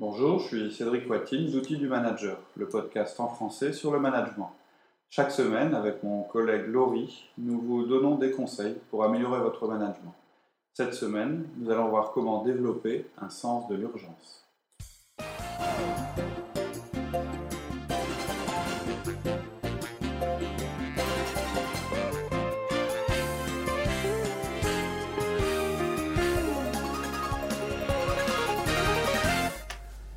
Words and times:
Bonjour, 0.00 0.40
je 0.40 0.46
suis 0.46 0.74
Cédric 0.74 1.08
Watine 1.08 1.52
d'Outils 1.52 1.76
du 1.76 1.86
Manager, 1.86 2.36
le 2.56 2.68
podcast 2.68 3.20
en 3.20 3.28
français 3.28 3.72
sur 3.72 3.92
le 3.92 4.00
management. 4.00 4.50
Chaque 5.08 5.30
semaine, 5.30 5.72
avec 5.72 6.02
mon 6.02 6.24
collègue 6.24 6.66
Laurie, 6.66 7.30
nous 7.38 7.60
vous 7.60 7.84
donnons 7.84 8.16
des 8.16 8.32
conseils 8.32 8.74
pour 8.90 9.04
améliorer 9.04 9.38
votre 9.38 9.68
management. 9.68 10.12
Cette 10.72 10.94
semaine, 10.94 11.48
nous 11.58 11.70
allons 11.70 11.90
voir 11.90 12.10
comment 12.10 12.42
développer 12.42 13.06
un 13.18 13.28
sens 13.30 13.68
de 13.68 13.76
l'urgence. 13.76 14.44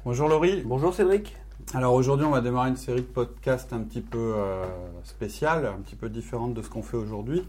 Bonjour 0.08 0.30
Laurie. 0.30 0.64
Bonjour 0.66 0.94
Cédric. 0.94 1.36
Alors 1.74 1.94
aujourd'hui, 1.94 2.26
on 2.26 2.30
va 2.30 2.40
démarrer 2.40 2.70
une 2.70 2.78
série 2.78 3.02
de 3.02 3.08
podcasts 3.08 3.74
un 3.74 3.82
petit 3.82 4.00
peu 4.00 4.36
euh, 4.38 4.66
spéciale, 5.04 5.66
un 5.66 5.82
petit 5.82 5.98
peu 5.98 6.08
différente 6.08 6.54
de 6.54 6.62
ce 6.62 6.70
qu'on 6.70 6.82
fait 6.82 6.96
aujourd'hui. 6.96 7.44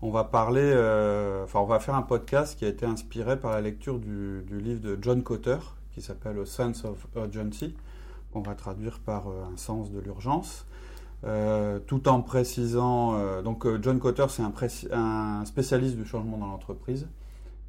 On 0.00 0.12
va 0.12 0.22
parler, 0.22 0.62
euh, 0.62 1.42
enfin, 1.42 1.58
on 1.58 1.64
va 1.64 1.80
faire 1.80 1.96
un 1.96 2.02
podcast 2.02 2.56
qui 2.56 2.64
a 2.64 2.68
été 2.68 2.86
inspiré 2.86 3.36
par 3.36 3.50
la 3.50 3.60
lecture 3.60 3.98
du, 3.98 4.44
livre 4.48 4.80
de 4.80 4.96
John 5.02 5.24
Cotter 5.24 5.56
qui 5.92 6.00
s'appelle 6.00 6.38
A 6.38 6.46
Sense 6.46 6.84
of 6.84 7.04
Urgency, 7.16 7.74
qu'on 8.32 8.42
va 8.42 8.54
traduire 8.54 9.00
par 9.00 9.26
euh, 9.26 9.52
un 9.52 9.56
sens 9.56 9.90
de 9.90 9.98
l'urgence. 9.98 10.66
tout 11.88 12.08
en 12.08 12.22
précisant, 12.22 13.42
donc 13.42 13.66
John 13.82 13.98
Cotter 13.98 14.26
c'est 14.28 14.42
un, 14.42 14.52
un, 14.92 15.44
spécialiste 15.44 15.96
du 15.96 16.06
changement 16.06 16.38
dans 16.38 16.46
l'entreprise. 16.46 17.08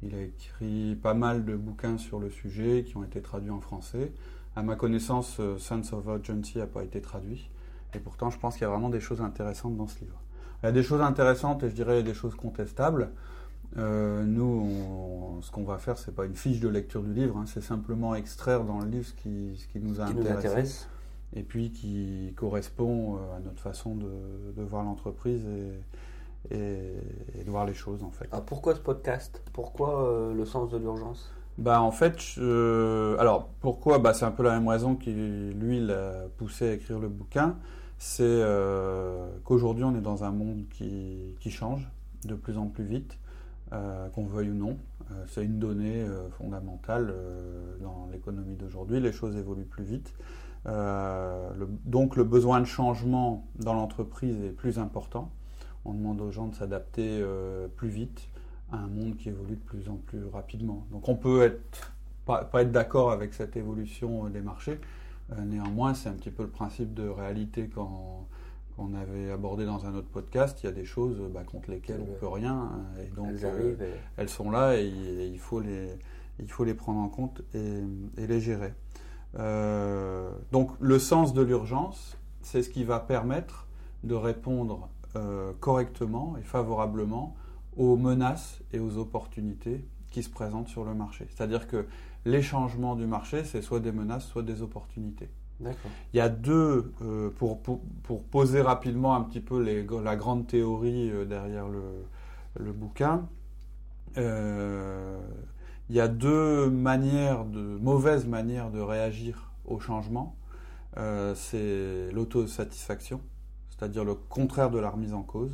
Il 0.02 0.14
a 0.14 0.22
écrit 0.22 0.96
pas 0.96 1.14
mal 1.14 1.44
de 1.44 1.56
bouquins 1.56 1.98
sur 1.98 2.18
le 2.18 2.30
sujet 2.30 2.84
qui 2.86 2.96
ont 2.96 3.04
été 3.04 3.20
traduits 3.20 3.50
en 3.50 3.60
français. 3.60 4.12
À 4.56 4.62
ma 4.62 4.76
connaissance, 4.76 5.36
euh, 5.40 5.58
Sense 5.58 5.92
of 5.92 6.06
Urgency 6.06 6.58
n'a 6.58 6.66
pas 6.66 6.82
été 6.82 7.00
traduit. 7.00 7.50
Et 7.94 7.98
pourtant, 7.98 8.30
je 8.30 8.38
pense 8.38 8.54
qu'il 8.54 8.62
y 8.62 8.64
a 8.64 8.70
vraiment 8.70 8.88
des 8.88 9.00
choses 9.00 9.20
intéressantes 9.20 9.76
dans 9.76 9.86
ce 9.86 10.00
livre. 10.00 10.20
Il 10.62 10.66
y 10.66 10.68
a 10.68 10.72
des 10.72 10.82
choses 10.82 11.00
intéressantes 11.00 11.62
et 11.62 11.70
je 11.70 11.74
dirais 11.74 12.02
des 12.02 12.14
choses 12.14 12.34
contestables. 12.34 13.10
Euh, 13.76 14.24
nous, 14.24 15.38
ce 15.42 15.50
qu'on 15.50 15.64
va 15.64 15.78
faire, 15.78 15.98
c'est 15.98 16.14
pas 16.14 16.24
une 16.24 16.34
fiche 16.34 16.60
de 16.60 16.68
lecture 16.68 17.02
du 17.02 17.12
livre, 17.12 17.36
hein. 17.36 17.44
c'est 17.46 17.62
simplement 17.62 18.14
extraire 18.16 18.64
dans 18.64 18.80
le 18.80 18.88
livre 18.88 19.06
ce 19.06 19.14
qui, 19.14 19.56
ce 19.56 19.66
qui 19.68 19.78
nous 19.78 20.00
a 20.00 20.06
intéressé 20.06 20.86
et 21.34 21.44
puis 21.44 21.70
qui 21.70 22.32
correspond 22.36 23.16
euh, 23.16 23.36
à 23.36 23.40
notre 23.40 23.60
façon 23.60 23.94
de, 23.94 24.10
de 24.56 24.62
voir 24.62 24.82
l'entreprise 24.82 25.46
et, 25.46 25.72
et, 26.50 27.44
de 27.44 27.50
voir 27.50 27.66
les 27.66 27.74
choses 27.74 28.02
en 28.02 28.10
fait. 28.10 28.28
Ah, 28.32 28.40
pourquoi 28.40 28.74
ce 28.74 28.80
podcast? 28.80 29.42
Pourquoi 29.52 30.04
euh, 30.04 30.34
le 30.34 30.44
sens 30.44 30.70
de 30.70 30.78
l'urgence? 30.78 31.30
Bah 31.58 31.82
en 31.82 31.90
fait, 31.90 32.16
alors 33.18 33.48
pourquoi? 33.60 33.98
Bah, 33.98 34.14
C'est 34.14 34.24
un 34.24 34.30
peu 34.30 34.42
la 34.42 34.52
même 34.58 34.68
raison 34.68 34.94
qui 34.96 35.12
lui 35.12 35.80
l'a 35.80 36.28
poussé 36.38 36.70
à 36.70 36.72
écrire 36.72 36.98
le 36.98 37.08
bouquin. 37.08 37.56
C'est 37.98 38.22
euh, 38.24 39.28
qu'aujourd'hui 39.44 39.84
on 39.84 39.94
est 39.94 40.00
dans 40.00 40.24
un 40.24 40.30
monde 40.30 40.64
qui, 40.70 41.34
qui, 41.38 41.50
change 41.50 41.86
de 42.24 42.34
plus 42.34 42.56
en 42.56 42.66
plus 42.66 42.84
vite, 42.84 43.18
euh, 43.74 44.08
qu'on 44.08 44.24
veuille 44.24 44.50
ou 44.50 44.54
non. 44.54 44.78
c'est 45.26 45.44
une 45.44 45.58
donnée 45.58 46.06
fondamentale 46.38 47.14
dans 47.82 48.08
l'économie 48.10 48.56
d'aujourd'hui. 48.56 49.00
Les 49.00 49.12
choses 49.12 49.36
évoluent 49.36 49.64
plus 49.64 49.84
vite. 49.84 50.14
donc 51.84 52.16
le 52.16 52.24
besoin 52.24 52.60
de 52.60 52.64
changement 52.64 53.44
dans 53.56 53.74
l'entreprise 53.74 54.42
est 54.42 54.52
plus 54.52 54.78
important 54.78 55.30
on 55.84 55.94
demande 55.94 56.20
aux 56.20 56.30
gens 56.30 56.48
de 56.48 56.54
s'adapter 56.54 57.20
euh, 57.20 57.68
plus 57.68 57.88
vite 57.88 58.28
à 58.72 58.76
un 58.76 58.86
monde 58.86 59.16
qui 59.16 59.28
évolue 59.28 59.56
de 59.56 59.60
plus 59.60 59.88
en 59.88 59.96
plus 59.96 60.26
rapidement. 60.26 60.86
Donc 60.90 61.08
on 61.08 61.16
peut 61.16 61.42
être, 61.42 61.92
pas, 62.24 62.48
être 62.54 62.72
d'accord 62.72 63.10
avec 63.10 63.34
cette 63.34 63.56
évolution 63.56 64.26
euh, 64.26 64.28
des 64.30 64.40
marchés. 64.40 64.78
Euh, 65.32 65.44
néanmoins, 65.44 65.94
c'est 65.94 66.08
un 66.08 66.14
petit 66.14 66.30
peu 66.30 66.42
le 66.42 66.50
principe 66.50 66.94
de 66.94 67.08
réalité 67.08 67.68
qu'on 67.68 68.94
avait 68.94 69.30
abordé 69.30 69.64
dans 69.64 69.86
un 69.86 69.94
autre 69.94 70.08
podcast. 70.08 70.62
Il 70.62 70.66
y 70.66 70.68
a 70.68 70.72
des 70.72 70.84
choses 70.84 71.20
bah, 71.32 71.42
contre 71.44 71.70
lesquelles 71.70 72.00
on 72.00 72.12
ne 72.12 72.16
peut 72.16 72.28
rien. 72.28 72.70
Et 73.00 73.14
donc 73.14 73.28
elles, 74.16 74.28
sont 74.28 74.50
là 74.50 74.76
et, 74.76 74.86
il, 74.86 75.38
faut 75.38 75.60
les, 75.60 75.98
il 76.38 76.50
faut 76.50 76.64
les 76.64 76.74
prendre 76.74 77.00
en 77.00 77.08
compte 77.08 77.42
et, 77.54 77.82
les 78.16 78.40
gérer. 78.40 78.74
donc 80.52 80.70
le 80.80 80.98
sens 80.98 81.32
de 81.32 81.42
l'urgence, 81.42 82.18
c'est 82.42 82.62
ce 82.62 82.70
qui 82.70 82.84
va 82.84 83.00
permettre 83.00 83.66
de 84.02 84.14
répondre 84.14 84.88
euh, 85.16 85.52
correctement 85.58 86.36
et 86.38 86.42
favorablement 86.42 87.34
aux 87.76 87.96
menaces 87.96 88.60
et 88.72 88.78
aux 88.78 88.96
opportunités 88.96 89.84
qui 90.10 90.22
se 90.22 90.30
présentent 90.30 90.68
sur 90.68 90.84
le 90.84 90.94
marché. 90.94 91.26
C'est-à-dire 91.30 91.66
que 91.66 91.86
les 92.24 92.42
changements 92.42 92.94
du 92.94 93.06
marché, 93.06 93.44
c'est 93.44 93.62
soit 93.62 93.80
des 93.80 93.92
menaces, 93.92 94.26
soit 94.26 94.42
des 94.42 94.62
opportunités. 94.62 95.28
Il 95.60 96.16
y 96.16 96.20
a 96.20 96.28
deux, 96.28 96.92
euh, 97.02 97.28
pour, 97.30 97.60
pour, 97.60 98.24
poser 98.24 98.62
rapidement 98.62 99.14
un 99.14 99.22
petit 99.22 99.40
peu 99.40 99.60
les, 99.60 99.84
la 100.02 100.16
grande 100.16 100.46
théorie 100.46 101.10
euh, 101.10 101.24
derrière 101.24 101.68
le, 101.68 101.82
le 102.58 102.72
bouquin, 102.72 103.28
il 104.16 105.96
y 105.96 106.00
a 106.00 106.08
deux 106.08 106.70
manières, 106.70 107.44
de 107.44 107.60
mauvaises 107.60 108.26
manières 108.26 108.70
de 108.70 108.80
réagir 108.80 109.52
au 109.64 109.80
changement. 109.80 110.36
c'est 110.96 112.10
l'autosatisfaction 112.12 113.20
c'est-à-dire 113.80 114.04
le 114.04 114.14
contraire 114.14 114.70
de 114.70 114.78
la 114.78 114.90
remise 114.90 115.14
en 115.14 115.22
cause, 115.22 115.52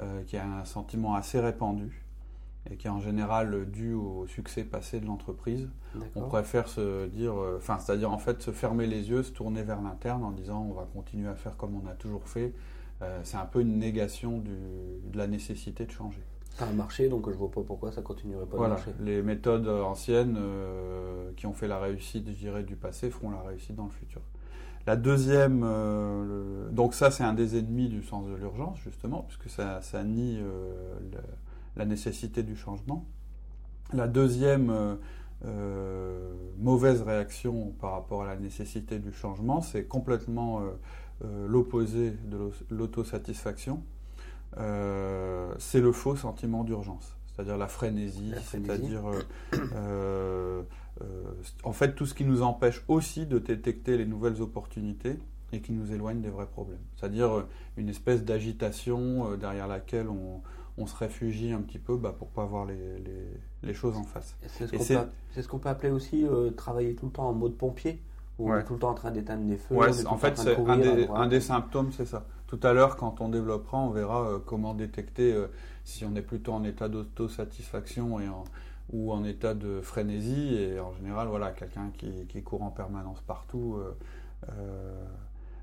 euh, 0.00 0.22
qui 0.24 0.36
est 0.36 0.40
un 0.40 0.66
sentiment 0.66 1.14
assez 1.14 1.40
répandu 1.40 2.04
et 2.70 2.76
qui 2.76 2.86
est 2.88 2.90
en 2.90 3.00
général 3.00 3.70
dû 3.70 3.94
au 3.94 4.26
succès 4.26 4.64
passé 4.64 5.00
de 5.00 5.06
l'entreprise. 5.06 5.68
On 6.14 6.22
préfère 6.22 6.68
se 6.68 7.06
dire, 7.06 7.34
euh, 7.34 7.56
enfin, 7.58 7.78
c'est-à-dire 7.78 8.10
en 8.10 8.18
fait 8.18 8.42
se 8.42 8.50
fermer 8.50 8.86
les 8.86 9.08
yeux, 9.08 9.22
se 9.22 9.30
tourner 9.30 9.62
vers 9.62 9.80
l'interne 9.80 10.24
en 10.24 10.30
disant 10.30 10.66
on 10.70 10.74
va 10.74 10.86
continuer 10.92 11.28
à 11.28 11.34
faire 11.34 11.56
comme 11.56 11.74
on 11.74 11.88
a 11.88 11.94
toujours 11.94 12.26
fait. 12.28 12.52
Euh, 13.02 13.20
c'est 13.22 13.36
un 13.36 13.46
peu 13.46 13.60
une 13.60 13.78
négation 13.78 14.38
de 14.38 15.16
la 15.16 15.26
nécessité 15.26 15.86
de 15.86 15.90
changer. 15.90 16.20
Ça 16.56 16.66
a 16.66 16.72
marché, 16.72 17.08
donc 17.08 17.28
je 17.30 17.36
vois 17.36 17.50
pas 17.50 17.62
pourquoi 17.62 17.92
ça 17.92 18.02
continuerait 18.02 18.46
pas 18.46 18.56
de 18.56 18.62
marcher. 18.62 18.90
Les 19.00 19.22
méthodes 19.22 19.68
anciennes 19.68 20.38
qui 21.36 21.46
ont 21.46 21.54
fait 21.54 21.68
la 21.68 21.78
réussite, 21.78 22.26
je 22.28 22.36
dirais, 22.36 22.62
du 22.62 22.76
passé 22.76 23.10
feront 23.10 23.30
la 23.30 23.40
réussite 23.40 23.74
dans 23.74 23.86
le 23.86 23.90
futur. 23.90 24.20
La 24.86 24.96
deuxième, 24.96 25.62
euh, 25.64 26.68
donc 26.70 26.92
ça 26.92 27.10
c'est 27.10 27.24
un 27.24 27.32
des 27.32 27.56
ennemis 27.56 27.88
du 27.88 28.02
sens 28.02 28.26
de 28.26 28.34
l'urgence 28.34 28.78
justement, 28.84 29.22
puisque 29.22 29.48
ça, 29.48 29.80
ça 29.80 30.04
nie 30.04 30.38
euh, 30.38 30.72
la 31.76 31.86
nécessité 31.86 32.42
du 32.42 32.54
changement. 32.54 33.06
La 33.94 34.06
deuxième 34.06 34.98
euh, 35.46 36.34
mauvaise 36.58 37.00
réaction 37.00 37.72
par 37.80 37.92
rapport 37.92 38.24
à 38.24 38.26
la 38.26 38.36
nécessité 38.36 38.98
du 38.98 39.12
changement, 39.12 39.62
c'est 39.62 39.84
complètement 39.84 40.60
l'opposé 41.22 42.10
de 42.10 42.50
l'autosatisfaction. 42.70 43.82
c'est 44.56 45.80
le 45.80 45.92
faux 45.92 46.16
sentiment 46.16 46.64
d'urgence, 46.64 47.16
c'est-à-dire 47.26 47.56
la 47.56 47.68
frénésie, 47.68 48.32
c'est-à-dire 48.44 49.02
en 51.64 51.72
fait 51.72 51.94
tout 51.94 52.06
ce 52.06 52.14
qui 52.14 52.24
nous 52.24 52.42
empêche 52.42 52.84
aussi 52.88 53.26
de 53.26 53.38
détecter 53.38 53.96
les 53.96 54.06
nouvelles 54.06 54.40
opportunités 54.40 55.18
et 55.52 55.60
qui 55.60 55.72
nous 55.72 55.92
éloigne 55.92 56.20
des 56.20 56.30
vrais 56.30 56.46
problèmes. 56.46 56.80
C'est-à-dire 56.96 57.32
euh, 57.32 57.48
une 57.76 57.88
espèce 57.88 58.24
d'agitation 58.24 59.30
euh, 59.30 59.36
derrière 59.36 59.68
laquelle 59.68 60.08
on, 60.08 60.42
se 60.86 60.96
réfugie 60.96 61.52
un 61.52 61.60
petit 61.60 61.78
peu 61.78 61.96
bah, 61.96 62.14
pour 62.16 62.28
pas 62.28 62.44
voir 62.44 62.66
les, 62.66 63.74
choses 63.74 63.96
en 63.96 64.02
face. 64.02 64.36
C'est 64.48 64.66
ce 64.66 65.48
qu'on 65.48 65.58
peut, 65.58 65.68
appeler 65.68 65.90
aussi 65.90 66.26
travailler 66.56 66.94
tout 66.94 67.06
le 67.06 67.12
temps 67.12 67.28
en 67.28 67.32
mode 67.32 67.56
pompier 67.56 68.02
où 68.38 68.50
on 68.50 68.58
est 68.58 68.64
tout 68.64 68.74
le 68.74 68.80
temps 68.80 68.90
en 68.90 68.94
train 68.94 69.12
d'éteindre 69.12 69.44
des 69.44 69.56
feux. 69.56 69.76
en 69.76 70.16
fait, 70.18 70.36
c'est 70.36 70.56
un, 70.58 71.26
des, 71.28 71.40
symptômes, 71.40 71.92
c'est 71.92 72.06
ça. 72.06 72.26
Tout 72.48 72.58
à 72.64 72.72
l'heure, 72.72 72.96
quand 72.96 73.20
on 73.20 73.28
développera, 73.28 73.78
on 73.78 73.90
verra 73.90 74.42
comment 74.46 74.74
détecter 74.74 75.32
si 75.84 76.04
on 76.04 76.14
est 76.16 76.22
plutôt 76.22 76.52
en 76.52 76.64
état 76.64 76.88
d'autosatisfaction 76.88 78.18
et 78.18 78.28
en, 78.28 78.44
ou 78.92 79.12
en 79.12 79.24
état 79.24 79.54
de 79.54 79.80
frénésie. 79.80 80.54
Et 80.54 80.80
en 80.80 80.92
général, 80.94 81.28
voilà, 81.28 81.50
quelqu'un 81.50 81.90
qui, 81.96 82.42
court 82.42 82.62
en 82.62 82.70
permanence 82.70 83.20
partout. 83.22 83.76
Euh, 83.78 83.92
euh, 84.50 85.04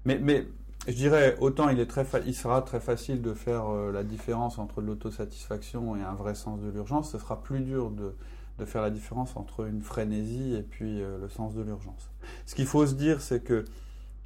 mais, 0.05 0.47
je 0.87 0.93
dirais, 0.93 1.37
autant 1.39 1.69
il, 1.69 2.35
sera 2.35 2.61
très 2.61 2.79
facile 2.79 3.21
de 3.21 3.33
faire 3.33 3.69
euh, 3.69 3.91
la 3.91 4.03
différence 4.03 4.57
entre 4.57 4.81
l'autosatisfaction 4.81 5.95
et 5.95 6.01
un 6.01 6.15
vrai 6.15 6.33
sens 6.33 6.59
de 6.59 6.69
l'urgence, 6.69 7.11
ce 7.11 7.19
sera 7.19 7.43
plus 7.43 7.59
dur 7.59 7.91
de, 7.91 8.15
de, 8.57 8.65
faire 8.65 8.81
la 8.81 8.89
différence 8.89 9.37
entre 9.37 9.67
une 9.67 9.81
frénésie 9.81 10.55
et 10.55 10.63
puis 10.63 10.99
le 10.99 11.29
sens 11.29 11.53
de 11.53 11.61
l'urgence. 11.61 12.09
Ce 12.47 12.55
qu'il 12.55 12.65
faut 12.65 12.85
se 12.87 12.95
dire, 12.95 13.21
c'est 13.21 13.43
que 13.43 13.65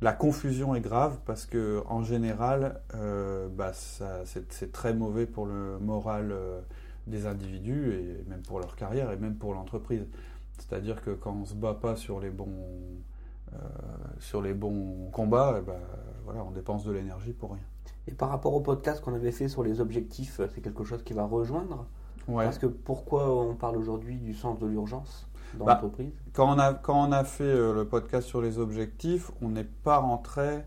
la 0.02 0.14
confusion 0.14 0.76
est 0.76 0.82
grave 0.82 1.18
parce 1.26 1.46
que 1.46 1.84
en 1.88 2.04
général, 2.04 2.82
bah, 3.58 3.72
c'est 3.74 4.72
très 4.72 4.94
mauvais 4.94 5.26
pour 5.26 5.46
le 5.46 5.78
moral 5.80 6.34
des 7.08 7.28
individus 7.28 7.94
et 7.94 8.26
même 8.30 8.42
pour 8.42 8.60
leur 8.60 8.76
carrière 8.76 9.12
et 9.12 9.18
même 9.18 9.36
pour 9.36 9.54
l'entreprise. 9.54 10.06
C'est-à-dire 10.58 11.02
que 11.02 11.12
quand 11.12 11.34
on 11.34 11.46
se 11.46 11.54
bat 11.54 11.74
pas 11.74 11.96
sur 11.96 12.20
les 12.20 12.30
bons, 12.30 12.48
euh, 13.54 13.58
sur 14.20 14.42
les 14.42 14.54
bons 14.54 15.10
combats, 15.12 15.56
eh 15.60 15.62
ben, 15.62 15.80
voilà, 16.24 16.44
on 16.44 16.52
dépense 16.52 16.84
de 16.86 16.92
l'énergie 16.92 17.34
pour 17.34 17.52
rien. 17.52 17.64
Et 18.08 18.12
par 18.12 18.30
rapport 18.30 18.54
au 18.54 18.62
podcast 18.62 19.02
qu'on 19.04 19.14
avait 19.16 19.32
fait 19.32 19.48
sur 19.48 19.64
les 19.64 19.82
objectifs, 19.82 20.40
c'est 20.54 20.62
quelque 20.62 20.84
chose 20.84 21.04
qui 21.04 21.14
va 21.14 21.26
rejoindre? 21.26 21.88
Ouais. 22.28 22.46
Parce 22.46 22.58
que 22.58 22.68
pourquoi 22.68 23.36
on 23.36 23.56
parle 23.56 23.78
aujourd'hui 23.78 24.18
du 24.18 24.34
sens 24.34 24.58
de 24.60 24.66
l'urgence 24.66 25.28
dans 25.58 25.66
Bah, 25.66 25.74
l'entreprise? 25.74 26.14
Quand 26.34 26.56
on 26.56 26.58
a, 26.60 26.74
quand 26.74 27.08
on 27.08 27.12
a 27.12 27.24
fait 27.24 27.44
euh, 27.44 27.74
le 27.74 27.86
podcast 27.86 28.28
sur 28.28 28.42
les 28.42 28.58
objectifs, 28.58 29.32
on 29.42 29.50
n'est 29.50 29.64
pas 29.64 29.98
rentré 29.98 30.64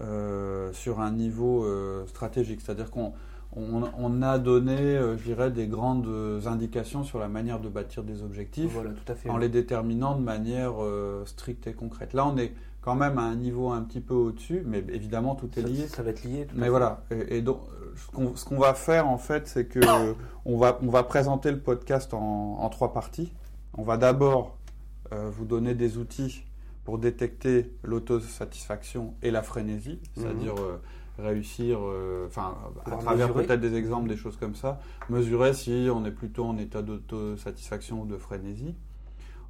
euh, 0.00 0.72
sur 0.72 1.00
un 1.00 1.10
niveau 1.12 1.64
euh, 1.64 2.06
stratégique. 2.06 2.60
C'est-à-dire 2.60 2.90
qu'on 2.90 3.12
on, 3.56 3.82
on 3.98 4.22
a 4.22 4.38
donné, 4.38 4.76
euh, 4.78 5.16
je 5.16 5.22
dirais, 5.24 5.50
des 5.50 5.66
grandes 5.66 6.08
indications 6.46 7.02
sur 7.02 7.18
la 7.18 7.28
manière 7.28 7.58
de 7.60 7.68
bâtir 7.68 8.04
des 8.04 8.22
objectifs 8.22 8.72
Voilà, 8.72 8.90
tout 8.90 9.12
à 9.12 9.14
fait. 9.14 9.30
en 9.30 9.38
les 9.38 9.48
déterminant 9.48 10.14
de 10.14 10.22
manière 10.22 10.74
euh, 10.82 11.24
stricte 11.24 11.66
et 11.66 11.72
concrète. 11.72 12.12
Là, 12.12 12.26
on 12.26 12.36
est 12.36 12.52
quand 12.82 12.94
même 12.94 13.18
à 13.18 13.22
un 13.22 13.34
niveau 13.34 13.70
un 13.70 13.82
petit 13.82 14.00
peu 14.00 14.14
au-dessus, 14.14 14.62
mais 14.64 14.84
évidemment, 14.92 15.34
tout 15.34 15.50
est 15.58 15.62
lié. 15.62 15.86
ça 15.88 16.02
va 16.02 16.10
être 16.10 16.22
lié. 16.22 16.46
tout 16.46 16.54
Mais 16.56 16.68
voilà, 16.68 17.02
et, 17.10 17.38
et 17.38 17.42
donc 17.42 17.60
ce 17.96 18.06
qu'on 18.14 18.36
ce 18.36 18.44
qu'on 18.44 18.58
va 18.58 18.74
faire 18.74 19.08
en 19.08 19.18
fait, 19.18 19.48
c'est 19.48 19.64
que 19.66 19.80
on 20.44 20.56
va, 20.58 20.78
on 20.82 20.88
va 20.90 21.02
présenter 21.02 21.50
le 21.50 21.58
podcast 21.58 22.14
en, 22.14 22.58
en 22.60 22.68
trois 22.68 22.92
parties. 22.92 23.32
On 23.78 23.82
va 23.82 23.96
d'abord 23.96 24.56
euh, 25.12 25.30
vous 25.30 25.44
donner 25.44 25.74
des 25.74 25.98
outils 25.98 26.44
pour 26.84 26.98
détecter 26.98 27.72
l'autosatisfaction 27.82 29.14
et 29.22 29.30
la 29.30 29.42
frénésie, 29.42 29.98
c'est-à-dire 30.16 30.54
euh, 30.58 30.80
réussir, 31.18 31.78
euh, 31.80 32.26
enfin 32.26 32.56
à 32.84 32.96
travers 32.96 33.32
peut-être 33.32 33.60
des 33.60 33.74
exemples, 33.74 34.08
des 34.08 34.16
choses 34.16 34.36
comme 34.36 34.54
ça, 34.54 34.80
mesurer 35.08 35.54
si 35.54 35.88
on 35.92 36.04
est 36.04 36.10
plutôt 36.10 36.44
en 36.44 36.58
état 36.58 36.82
d'autosatisfaction 36.82 38.02
ou 38.02 38.06
de 38.06 38.16
frénésie. 38.16 38.74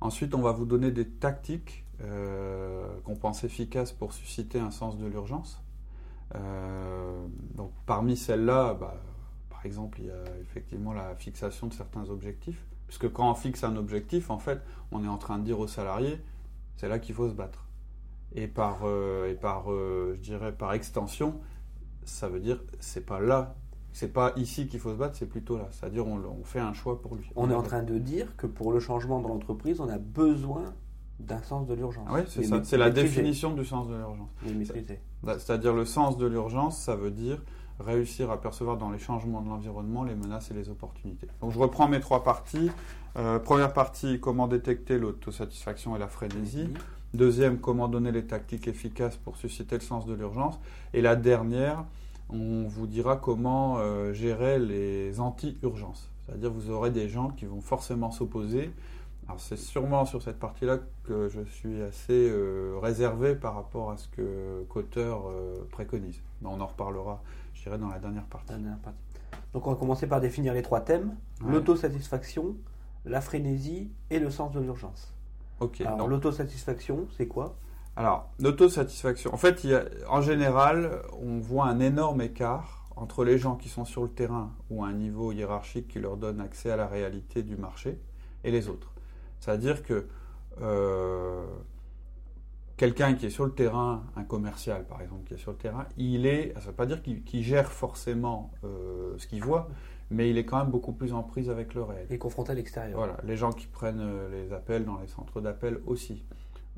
Ensuite, 0.01 0.35
on 0.35 0.43
va 0.43 0.53
vous 0.53 0.67
donner 0.67 0.91
des 0.91 1.09
tactiques 1.09 1.85
euh, 2.03 2.87
qu'on 3.05 3.17
pense 3.17 3.45
efficaces 3.45 3.93
pour 3.93 4.13
susciter 4.13 4.61
un 4.61 4.71
sens 4.71 4.99
de 4.99 5.07
l'urgence. 5.07 5.63
Euh, 6.35 7.27
donc, 7.55 7.71
parmi 7.87 8.17
celles-là, 8.17 8.75
bah, 8.75 8.95
par 9.49 9.65
exemple, 9.65 10.01
il 10.01 10.07
y 10.07 10.11
a 10.11 10.25
effectivement 10.43 10.93
la 10.93 11.15
fixation 11.15 11.67
de 11.67 11.73
certains 11.73 12.09
objectifs. 12.11 12.63
Puisque 12.87 13.11
quand 13.13 13.31
on 13.31 13.35
fixe 13.35 13.65
un 13.65 13.77
objectif, 13.77 14.31
en 14.31 14.39
fait, 14.39 14.61
on 14.93 15.05
est 15.05 15.09
en 15.09 15.19
train 15.19 15.39
de 15.39 15.45
dire 15.45 15.59
aux 15.59 15.67
salariés, 15.67 16.21
c'est 16.77 16.89
là 16.89 16.99
qu'il 16.99 17.15
faut 17.15 17.29
se 17.29 17.35
battre. 17.35 17.65
Et 18.35 18.47
par, 18.47 18.81
euh, 18.85 19.31
et 19.31 19.35
par 19.35 19.73
euh, 19.73 20.13
je 20.17 20.21
dirais, 20.21 20.53
par 20.53 20.73
extension, 20.73 21.41
ça 22.07 22.29
veut 22.29 22.41
dire, 22.41 22.63
c'est 22.81 23.05
pas 23.05 23.21
là, 23.21 23.55
c'est 23.93 24.13
pas 24.13 24.33
ici 24.37 24.67
qu'il 24.69 24.81
faut 24.81 24.91
se 24.91 24.97
battre, 24.97 25.17
c'est 25.17 25.29
plutôt 25.29 25.57
là. 25.57 25.69
C'est-à-dire, 25.71 26.07
on, 26.07 26.19
on 26.19 26.45
fait 26.45 26.61
un 26.61 26.73
choix 26.73 27.01
pour 27.01 27.15
lui. 27.17 27.31
On 27.37 27.51
est 27.51 27.55
en 27.55 27.63
train 27.63 27.83
de 27.83 27.99
dire 27.99 28.37
que 28.37 28.47
pour 28.47 28.73
le 28.73 28.81
changement 28.81 29.21
dans 29.21 29.29
l'entreprise, 29.29 29.81
on 29.81 29.89
a 29.89 29.99
besoin 29.99 30.75
d'un 31.19 31.43
sens 31.43 31.67
de 31.67 31.75
l'urgence. 31.75 32.09
Oui, 32.11 32.21
c'est 32.29 32.45
ça. 32.45 32.61
C'est 32.63 32.77
la 32.77 32.91
définition 32.91 33.53
du 33.55 33.65
sens 33.65 33.89
de 33.89 33.95
l'urgence. 33.95 34.29
Bah, 35.23 35.39
C'est-à-dire 35.39 35.75
le 35.75 35.85
sens 35.85 36.19
de 36.19 36.27
l'urgence, 36.27 36.79
ça 36.79 36.95
veut 36.97 37.11
dire 37.11 37.43
réussir 37.79 38.31
à 38.31 38.41
percevoir 38.41 38.79
dans 38.79 38.91
les 38.91 38.99
changements 38.99 39.43
de 39.43 39.49
l'environnement 39.49 40.03
les 40.03 40.15
menaces 40.15 40.51
et 40.51 40.55
les 40.55 40.71
opportunités. 40.71 41.29
Donc 41.41 41.53
je 41.53 41.59
reprends 41.59 41.89
mes 41.89 42.01
trois 42.01 42.25
parties. 42.25 42.71
Euh, 43.17 43.39
première 43.39 43.73
partie, 43.73 44.19
comment 44.21 44.47
détecter 44.49 44.99
l'autosatisfaction 44.99 45.97
et 45.97 45.99
la 45.99 46.09
frénésie. 46.09 46.69
Deuxième, 47.15 47.59
comment 47.59 47.89
donner 47.89 48.13
les 48.13 48.27
tactiques 48.27 48.69
efficaces 48.69 49.17
pour 49.17 49.37
susciter 49.37 49.77
le 49.77 49.81
sens 49.83 50.07
de 50.07 50.15
l'urgence. 50.15 50.59
Et 50.93 51.01
la 51.01 51.17
dernière, 51.17 51.85
on 52.29 52.65
vous 52.69 52.87
dira 52.87 53.17
comment 53.17 53.79
euh, 53.79 54.13
gérer 54.13 54.59
les 54.59 55.21
anti-urgences. 55.21 56.11
C'est-à-dire 56.27 56.51
vous 56.51 56.71
aurez 56.71 56.91
des 56.91 57.09
gens 57.09 57.31
qui 57.31 57.47
vont 57.47 57.61
forcément 57.61 58.11
s'opposer. 58.11 58.71
Alors 59.29 59.41
c'est 59.41 59.57
sûrement 59.57 60.05
sur 60.05 60.23
cette 60.23 60.39
partie-là 60.39 60.79
que 61.05 61.29
je 61.29 61.41
suis 61.43 61.81
assez 61.83 62.13
euh, 62.31 62.77
réservé 62.81 63.35
par 63.35 63.55
rapport 63.55 63.91
à 63.91 63.97
ce 63.97 64.09
que 64.09 64.65
Cotter 64.69 65.01
euh, 65.01 65.55
préconise. 65.71 66.21
Mais 66.43 66.49
on 66.49 66.61
en 66.61 66.67
reparlera, 66.67 67.23
je 67.55 67.63
dirais, 67.63 67.79
dans 67.79 67.89
la 67.89 67.99
dernière 67.99 68.25
partie. 68.25 68.53
La 68.53 68.59
dernière 68.59 68.79
partie. 68.79 68.99
Donc 69.53 69.67
on 69.67 69.71
va 69.71 69.77
commencer 69.77 70.07
par 70.07 70.21
définir 70.21 70.53
les 70.55 70.63
trois 70.63 70.81
thèmes 70.81 71.15
Ouais. 71.43 71.53
l'autosatisfaction, 71.53 72.57
la 73.05 73.21
frénésie 73.21 73.91
et 74.11 74.19
le 74.19 74.31
sens 74.31 74.53
de 74.53 74.61
l'urgence. 74.61 75.13
Ok. 75.61 75.81
Alors 75.83 76.09
l'autosatisfaction, 76.09 77.07
c'est 77.17 77.27
quoi? 77.29 77.57
Alors, 77.99 78.29
l'autosatisfaction. 78.41 79.33
En 79.33 79.39
fait, 79.39 79.65
il 79.65 79.71
y 79.71 79.75
a- 79.75 79.85
en 80.09 80.21
général, 80.21 81.01
on 81.23 81.39
voit 81.39 81.67
un 81.67 81.81
énorme 81.81 82.21
écart 82.21 82.85
entre 82.95 83.25
les 83.25 83.39
gens 83.39 83.57
qui 83.57 83.69
sont 83.71 83.87
sur 83.87 84.03
le 84.03 84.11
terrain 84.11 84.53
ou 84.71 84.85
à 84.85 84.89
un 84.89 84.93
niveau 84.93 85.33
hiérarchique 85.33 85.89
qui 85.89 85.99
leur 85.99 86.17
donne 86.19 86.41
accès 86.41 86.71
à 86.71 86.77
la 86.77 86.87
réalité 86.87 87.43
du 87.43 87.57
marché 87.57 87.99
et 88.45 88.51
les 88.51 88.69
autres. 88.69 88.93
C'est-à-dire 89.41 89.83
que 89.83 90.07
euh, 90.61 91.45
quelqu'un 92.77 93.15
qui 93.15 93.27
est 93.27 93.31
sur 93.31 93.45
le 93.45 93.53
terrain, 93.53 94.05
un 94.17 94.25
commercial 94.25 94.85
par 94.87 95.01
exemple, 95.01 95.27
qui 95.29 95.35
est 95.35 95.39
sur 95.39 95.53
le 95.53 95.57
terrain, 95.57 95.87
il 95.97 96.27
est, 96.27 96.53
ça 96.55 96.61
ne 96.61 96.67
veut 96.67 96.73
pas 96.73 96.87
dire 96.87 97.03
qu'il 97.03 97.23
qu'il 97.25 97.43
gère 97.43 97.73
forcément 97.73 98.51
euh, 98.65 99.15
ce 99.19 99.27
qu'il 99.27 99.43
voit, 99.43 99.69
mais 100.11 100.31
il 100.31 100.39
est 100.39 100.45
quand 100.45 100.59
même 100.59 100.71
beaucoup 100.71 100.93
plus 100.93 101.13
en 101.13 101.23
prise 101.23 101.51
avec 101.51 101.75
le 101.75 101.83
réel. 101.83 102.07
Et 102.11 102.19
confronté 102.19 102.53
à 102.53 102.55
l'extérieur. 102.55 102.97
Voilà, 102.97 103.17
les 103.25 103.37
gens 103.37 103.53
qui 103.53 103.67
prennent 103.67 104.01
euh, 104.01 104.29
les 104.31 104.53
appels 104.53 104.85
dans 104.85 104.99
les 104.99 105.09
centres 105.09 105.41
d'appel 105.41 105.81
aussi. 105.87 106.25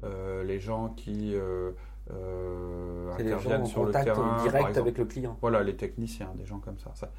Euh, 0.04 0.44
les 0.44 0.60
gens 0.60 0.90
qui 0.90 1.34
euh, 1.34 1.72
euh, 2.12 3.12
C'est 3.16 3.24
les 3.24 3.30
gens 3.30 3.36
interviennent 3.36 3.62
en 3.62 3.66
sur 3.66 3.80
le 3.80 3.86
contact 3.86 4.04
terrain. 4.04 4.28
par 4.28 4.42
direct 4.42 4.76
avec 4.76 4.98
le 4.98 5.04
client. 5.04 5.36
Voilà, 5.40 5.62
les 5.62 5.76
techniciens, 5.76 6.30
des 6.36 6.46
gens 6.46 6.58
comme 6.58 6.78
ça. 6.78 6.92
ça. 6.94 7.10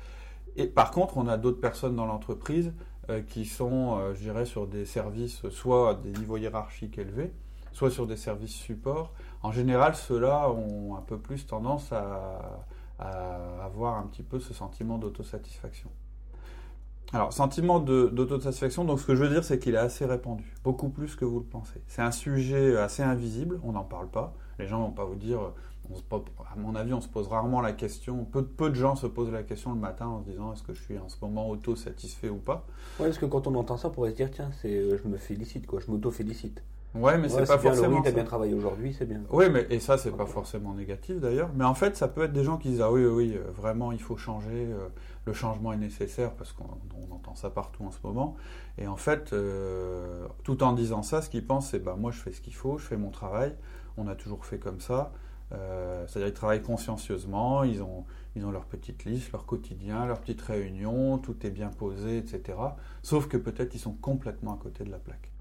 Et 0.55 0.65
par 0.65 0.91
contre, 0.91 1.17
on 1.17 1.27
a 1.27 1.37
d'autres 1.37 1.59
personnes 1.59 1.95
dans 1.95 2.05
l'entreprise 2.05 2.71
euh, 3.09 3.21
qui 3.21 3.45
sont, 3.45 3.99
je 4.13 4.19
dirais, 4.19 4.45
sur 4.45 4.67
des 4.67 4.85
services, 4.85 5.47
soit 5.49 5.91
à 5.91 5.93
des 5.95 6.11
niveaux 6.11 6.37
hiérarchiques 6.37 6.97
élevés, 6.97 7.33
soit 7.73 7.91
sur 7.91 8.07
des 8.07 8.17
services 8.17 8.55
support. 8.55 9.13
En 9.43 9.51
général, 9.51 9.95
ceux-là 9.95 10.49
ont 10.49 10.95
un 10.95 11.01
peu 11.01 11.17
plus 11.17 11.45
tendance 11.45 11.91
à, 11.91 12.65
à 12.99 13.63
avoir 13.63 13.97
un 13.97 14.03
petit 14.03 14.23
peu 14.23 14.39
ce 14.39 14.53
sentiment 14.53 14.97
d'autosatisfaction. 14.97 15.89
Alors, 17.11 17.33
sentiment 17.33 17.79
d'autosatisfaction, 17.79 18.85
donc 18.85 18.99
ce 18.99 19.07
que 19.07 19.15
je 19.15 19.23
veux 19.23 19.29
dire, 19.29 19.43
c'est 19.43 19.57
qu'il 19.57 19.73
est 19.73 19.79
assez 19.79 20.05
répandu, 20.05 20.53
beaucoup 20.63 20.89
plus 20.89 21.15
que 21.15 21.25
vous 21.25 21.39
le 21.39 21.45
pensez. 21.45 21.81
C'est 21.87 22.03
un 22.03 22.11
sujet 22.11 22.77
assez 22.77 23.01
invisible, 23.01 23.59
on 23.63 23.71
n'en 23.71 23.83
parle 23.83 24.09
pas. 24.09 24.35
Les 24.59 24.67
gens 24.67 24.79
ne 24.79 24.85
vont 24.85 24.91
pas 24.91 25.05
vous 25.05 25.15
dire, 25.15 25.39
à 25.41 26.55
mon 26.57 26.75
avis, 26.75 26.93
on 26.93 27.01
se 27.01 27.07
pose 27.07 27.27
rarement 27.27 27.61
la 27.61 27.71
question, 27.71 28.25
peu, 28.25 28.43
de 28.69 28.75
gens 28.75 28.95
se 28.95 29.07
posent 29.07 29.31
la 29.31 29.43
question 29.43 29.73
le 29.73 29.79
matin 29.79 30.07
en 30.07 30.19
se 30.19 30.29
disant 30.29 30.53
est-ce 30.53 30.61
que 30.61 30.73
je 30.73 30.81
suis 30.81 30.97
en 30.99 31.09
ce 31.09 31.17
moment 31.21 31.49
auto-satisfait 31.49 32.29
ou 32.29 32.37
pas? 32.37 32.67
Ouais, 32.99 33.07
parce 33.07 33.17
que 33.17 33.25
quand 33.25 33.47
on 33.47 33.55
entend 33.55 33.77
ça, 33.77 33.87
on 33.87 33.91
pourrait 33.91 34.11
se 34.11 34.15
dire 34.15 34.29
tiens, 34.29 34.51
euh, 34.65 34.99
je 35.01 35.07
me 35.07 35.17
félicite, 35.17 35.65
je 35.79 35.91
m'auto-félicite. 35.91 36.61
Ouais, 36.95 37.17
mais 37.17 37.23
Ouais, 37.23 37.29
c'est 37.29 37.45
pas 37.45 37.57
bien, 37.57 37.71
forcément 37.71 37.97
Oui, 37.97 38.01
t'as 38.03 38.11
bien 38.11 38.23
travaillé 38.23 38.53
aujourd'hui, 38.53 38.95
c'est 38.97 39.05
bien. 39.05 39.21
Oui, 39.29 39.45
mais 39.51 39.67
et 39.69 39.79
ça, 39.79 39.97
c'est 39.97 40.11
pas 40.11 40.25
forcément 40.25 40.73
négatif 40.73 41.19
d'ailleurs. 41.19 41.49
Mais 41.55 41.65
en 41.65 41.75
fait, 41.75 41.95
ça 41.95 42.07
peut 42.07 42.23
être 42.23 42.33
des 42.33 42.43
gens 42.43 42.57
qui 42.57 42.69
disent 42.69 42.81
Ah 42.81 42.91
oui, 42.91 43.05
oui, 43.05 43.13
oui, 43.35 43.39
vraiment, 43.55 43.91
il 43.91 44.01
faut 44.01 44.17
changer, 44.17 44.67
euh, 44.71 44.87
le 45.25 45.33
changement 45.33 45.71
est 45.71 45.77
nécessaire, 45.77 46.31
parce 46.31 46.51
qu'on 46.51 46.65
on 47.07 47.13
entend 47.13 47.35
ça 47.35 47.51
partout 47.51 47.83
en 47.83 47.91
ce 47.91 47.99
moment. 48.03 48.35
Et 48.79 48.87
en 48.87 48.95
fait, 48.95 49.33
euh, 49.33 50.25
tout 50.43 50.63
en 50.63 50.73
disant 50.73 51.03
ça, 51.03 51.21
ce 51.21 51.29
qu'ils 51.29 51.45
pensent, 51.45 51.69
c'est 51.69 51.79
Bah, 51.79 51.95
moi, 51.97 52.11
je 52.11 52.19
fais 52.19 52.31
ce 52.31 52.41
qu'il 52.41 52.55
faut, 52.55 52.79
je 52.79 52.85
fais 52.85 52.97
mon 52.97 53.11
travail, 53.11 53.55
on 53.97 54.07
a 54.07 54.15
toujours 54.15 54.45
fait 54.45 54.57
comme 54.57 54.79
ça. 54.79 55.11
Euh, 55.51 56.05
C'est-à-dire, 56.07 56.29
ils 56.29 56.33
travaillent 56.33 56.61
consciencieusement, 56.61 57.63
ils 57.63 57.83
ont, 57.83 58.05
ils 58.35 58.45
ont 58.45 58.51
leur 58.51 58.65
petite 58.65 59.05
liste, 59.05 59.31
leur 59.31 59.45
quotidien, 59.45 60.05
leur 60.05 60.19
petite 60.21 60.41
réunion, 60.41 61.19
tout 61.19 61.35
est 61.45 61.49
bien 61.51 61.69
posé, 61.69 62.17
etc. 62.17 62.57
Sauf 63.03 63.27
que 63.27 63.37
peut-être 63.37 63.75
ils 63.75 63.79
sont 63.79 63.93
complètement 63.93 64.53
à 64.53 64.57
côté 64.57 64.83
de 64.83 64.91
la 64.91 64.99
plaque. 64.99 65.31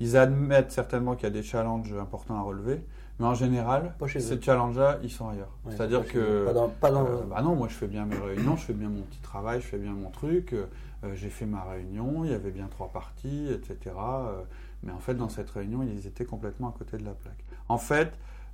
Ils 0.00 0.16
admettent 0.16 0.72
certainement 0.72 1.14
qu'il 1.14 1.24
y 1.24 1.26
a 1.26 1.30
des 1.30 1.42
challenges 1.42 1.92
importants 2.00 2.36
à 2.36 2.42
relever, 2.42 2.84
mais 3.20 3.26
en 3.26 3.34
général, 3.34 3.94
ces 4.08 4.40
challenges-là, 4.40 4.98
ils 5.02 5.10
sont 5.10 5.28
ailleurs. 5.28 5.50
Ouais, 5.64 5.72
C'est-à-dire 5.76 6.06
que. 6.06 6.44
Pas 6.46 6.52
dans, 6.52 6.68
pas 6.68 6.90
dans- 6.90 7.04
euh, 7.06 7.22
bah 7.30 7.42
non, 7.42 7.54
moi 7.54 7.68
je 7.68 7.74
fais 7.74 7.86
bien 7.86 8.04
mes 8.04 8.16
réunions, 8.16 8.56
je 8.56 8.64
fais 8.64 8.72
bien 8.72 8.88
mon 8.88 9.02
petit 9.02 9.20
travail, 9.20 9.60
je 9.60 9.66
fais 9.66 9.78
bien 9.78 9.92
mon 9.92 10.10
truc, 10.10 10.52
euh, 10.52 10.66
euh, 11.04 11.14
j'ai 11.14 11.28
fait 11.28 11.46
ma 11.46 11.62
réunion, 11.62 12.24
il 12.24 12.30
y 12.32 12.34
avait 12.34 12.50
bien 12.50 12.66
trois 12.68 12.88
parties, 12.88 13.46
etc. 13.52 13.94
euh, 13.96 14.42
mais 14.82 14.92
en 14.92 14.98
fait, 14.98 15.14
dans 15.14 15.28
cette 15.28 15.50
réunion, 15.50 15.82
ils 15.84 16.06
étaient 16.06 16.24
complètement 16.24 16.68
à 16.70 16.74
côté 16.76 16.96
de 16.98 17.04
la 17.04 17.12
plaque. 17.12 17.44
En 17.68 17.78
fait, 17.78 18.12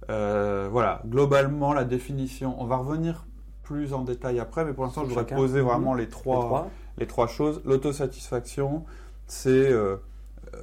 voilà, 0.09 1.02
globalement, 1.06 1.73
la 1.73 1.85
définition, 1.85 2.54
on 2.61 2.66
va 2.66 2.76
revenir 2.76 3.25
plus 3.62 3.92
en 3.94 4.02
détail 4.02 4.40
après, 4.40 4.64
mais 4.64 4.73
pour 4.73 4.85
l'instant, 4.85 5.02
je 5.04 5.09
voudrais 5.09 5.26
poser 5.26 5.61
vraiment 5.61 5.92
Mhm. 5.92 5.99
les 5.99 6.04
les 6.04 6.11
trois, 6.11 6.40
trois. 6.40 6.68
les 6.99 7.06
trois 7.06 7.26
choses. 7.28 7.62
L'autosatisfaction, 7.64 8.85
c'est 9.26 9.70
euh, 9.73 9.97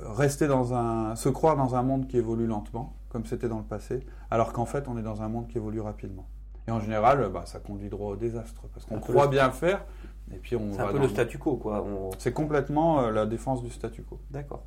rester 0.03 0.47
dans 0.47 0.73
un, 0.73 1.15
se 1.15 1.29
croire 1.29 1.55
dans 1.57 1.75
un 1.75 1.83
monde 1.83 2.07
qui 2.07 2.17
évolue 2.17 2.47
lentement, 2.47 2.93
comme 3.09 3.25
c'était 3.25 3.47
dans 3.49 3.57
le 3.59 3.63
passé, 3.63 4.05
alors 4.31 4.53
qu'en 4.53 4.65
fait, 4.65 4.87
on 4.87 4.97
est 4.97 5.01
dans 5.03 5.21
un 5.21 5.27
monde 5.29 5.47
qui 5.47 5.57
évolue 5.57 5.81
rapidement. 5.81 6.25
Et 6.67 6.71
en 6.71 6.79
général, 6.81 7.29
bah, 7.33 7.43
ça 7.45 7.59
conduit 7.59 7.89
droit 7.89 8.11
au 8.11 8.15
désastre, 8.17 8.63
parce 8.73 8.85
qu'on 8.85 8.99
croit 8.99 9.25
le- 9.25 9.31
bien 9.31 9.49
faire, 9.51 9.85
et 10.33 10.37
puis 10.37 10.55
on 10.57 10.73
C'est 10.73 10.81
un 10.81 10.87
peu 10.91 10.99
le 10.99 11.07
statu 11.07 11.37
quo, 11.37 11.55
quoi. 11.55 11.81
On- 11.83 12.09
C'est 12.17 12.33
complètement 12.33 12.99
euh, 13.01 13.11
la 13.11 13.25
défense 13.25 13.63
du 13.63 13.69
statu 13.69 14.03
quo. 14.03 14.19
D'accord. 14.31 14.63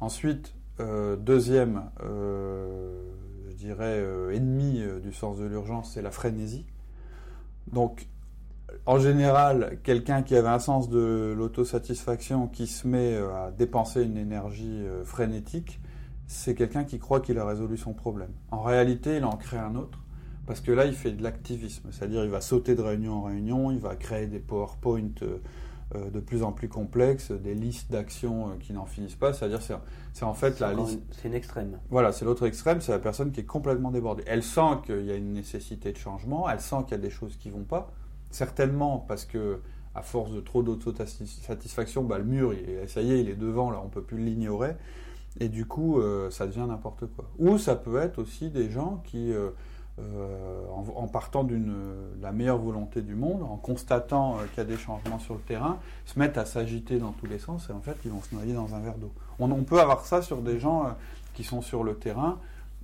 Ensuite, 0.00 0.54
euh, 0.80 1.16
deuxième, 1.16 1.90
euh, 2.02 3.02
je 3.50 3.54
dirais, 3.56 4.02
ennemi 4.32 4.82
du 5.02 5.12
sens 5.12 5.38
de 5.38 5.44
l'urgence, 5.44 5.92
c'est 5.92 6.02
la 6.02 6.10
frénésie. 6.10 6.64
Donc, 7.70 8.06
en 8.86 8.98
général, 8.98 9.78
quelqu'un 9.82 10.22
qui 10.22 10.34
avait 10.36 10.48
un 10.48 10.58
sens 10.58 10.88
de 10.88 11.34
l'autosatisfaction, 11.36 12.48
qui 12.48 12.66
se 12.66 12.86
met 12.86 13.14
euh, 13.14 13.46
à 13.46 13.50
dépenser 13.50 14.02
une 14.02 14.16
énergie 14.16 14.82
euh, 14.84 15.04
frénétique, 15.04 15.80
c'est 16.26 16.54
quelqu'un 16.54 16.84
qui 16.84 16.98
croit 16.98 17.20
qu'il 17.20 17.38
a 17.38 17.44
résolu 17.44 17.76
son 17.76 17.92
problème. 17.92 18.30
En 18.50 18.62
réalité, 18.62 19.16
il 19.16 19.24
en 19.24 19.36
crée 19.36 19.58
un 19.58 19.74
autre, 19.74 19.98
parce 20.46 20.60
que 20.60 20.72
là, 20.72 20.86
il 20.86 20.94
fait 20.94 21.12
de 21.12 21.22
l'activisme, 21.22 21.88
c'est-à-dire 21.90 22.24
il 22.24 22.30
va 22.30 22.40
sauter 22.40 22.74
de 22.74 22.82
réunion 22.82 23.14
en 23.14 23.22
réunion, 23.24 23.70
il 23.70 23.78
va 23.78 23.96
créer 23.96 24.26
des 24.26 24.38
PowerPoint 24.38 25.10
euh, 25.22 26.10
de 26.10 26.20
plus 26.20 26.42
en 26.44 26.52
plus 26.52 26.68
complexes, 26.68 27.32
des 27.32 27.54
listes 27.54 27.90
d'actions 27.90 28.56
qui 28.60 28.72
n'en 28.72 28.86
finissent 28.86 29.16
pas. 29.16 29.32
C'est-à-dire, 29.32 29.60
c'est 30.12 30.24
en 30.24 30.34
fait 30.34 30.60
la 30.60 30.72
liste. 30.72 31.00
C'est 31.10 31.28
une 31.28 31.34
extrême. 31.34 31.78
Voilà, 31.90 32.12
c'est 32.12 32.24
l'autre 32.24 32.46
extrême, 32.46 32.80
c'est 32.80 32.92
la 32.92 33.00
personne 33.00 33.32
qui 33.32 33.40
est 33.40 33.44
complètement 33.44 33.90
débordée. 33.90 34.22
Elle 34.26 34.44
sent 34.44 34.78
qu'il 34.86 35.04
y 35.04 35.10
a 35.10 35.16
une 35.16 35.32
nécessité 35.32 35.92
de 35.92 35.98
changement, 35.98 36.48
elle 36.48 36.60
sent 36.60 36.76
qu'il 36.84 36.92
y 36.92 37.00
a 37.00 37.02
des 37.02 37.10
choses 37.10 37.36
qui 37.36 37.48
ne 37.48 37.54
vont 37.54 37.64
pas. 37.64 37.92
Certainement 38.30 39.04
parce 39.06 39.24
que 39.24 39.60
à 39.94 40.02
force 40.02 40.30
de 40.32 40.40
trop 40.40 40.62
d'autosatisfaction, 40.62 42.04
bah, 42.04 42.18
le 42.18 42.24
mur, 42.24 42.54
ça 42.86 43.02
y 43.02 43.12
est, 43.12 43.20
il 43.20 43.28
est 43.28 43.34
devant, 43.34 43.70
là, 43.70 43.80
on 43.84 43.88
peut 43.88 44.02
plus 44.02 44.18
l'ignorer. 44.18 44.76
Et 45.38 45.48
du 45.48 45.66
coup, 45.66 46.00
euh, 46.00 46.30
ça 46.30 46.46
devient 46.46 46.66
n'importe 46.68 47.06
quoi. 47.14 47.24
Ou 47.38 47.58
ça 47.58 47.76
peut 47.76 47.96
être 48.00 48.18
aussi 48.18 48.50
des 48.50 48.70
gens 48.70 49.02
qui, 49.04 49.32
euh, 49.32 49.50
euh, 50.00 50.64
en, 50.68 51.06
partant 51.06 51.44
d'une 51.44 51.74
la 52.20 52.32
meilleure 52.32 52.58
volonté 52.58 53.02
du 53.02 53.14
monde, 53.14 53.42
en 53.42 53.56
constatant 53.56 54.38
qu'il 54.50 54.58
y 54.58 54.60
a 54.60 54.64
des 54.64 54.76
changements 54.76 55.18
sur 55.18 55.34
le 55.34 55.40
terrain, 55.40 55.78
se 56.06 56.18
mettent 56.18 56.38
à 56.38 56.44
s'agiter 56.44 56.98
dans 56.98 57.12
tous 57.12 57.26
les 57.26 57.38
sens 57.38 57.68
et 57.68 57.72
en 57.72 57.80
fait, 57.80 57.96
ils 58.04 58.10
vont 58.10 58.22
se 58.22 58.34
noyer 58.34 58.54
dans 58.54 58.74
un 58.74 58.80
verre 58.80 58.98
d'eau. 58.98 59.12
On, 59.38 59.48
peut 59.62 59.80
avoir 59.80 60.04
ça 60.04 60.22
sur 60.22 60.42
des 60.42 60.58
gens 60.58 60.94
qui 61.34 61.44
sont 61.44 61.62
sur 61.62 61.82
le 61.84 61.94
terrain 61.94 62.38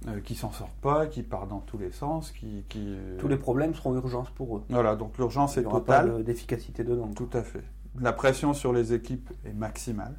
euh, 0.08 0.20
qui 0.20 0.34
s'en 0.34 0.52
sortent 0.52 0.78
pas, 0.82 1.06
qui 1.06 1.22
partent 1.22 1.48
dans 1.48 1.60
tous 1.60 1.78
les 1.78 1.90
sens, 1.90 2.30
qui... 2.30 2.64
Euh, 2.76 3.16
tous 3.18 3.28
les 3.28 3.38
problèmes 3.38 3.74
seront 3.74 3.94
urgence 3.94 4.30
pour 4.30 4.58
eux. 4.58 4.62
Voilà, 4.68 4.94
donc 4.94 5.16
l'urgence 5.18 5.56
est 5.56 5.62
totale. 5.62 6.22
d'efficacité 6.22 6.84
dedans. 6.84 7.10
Tout 7.16 7.30
à 7.32 7.42
fait. 7.42 7.64
La 7.98 8.12
pression 8.12 8.52
sur 8.52 8.72
les 8.72 8.92
équipes 8.92 9.30
est 9.46 9.54
maximale. 9.54 10.14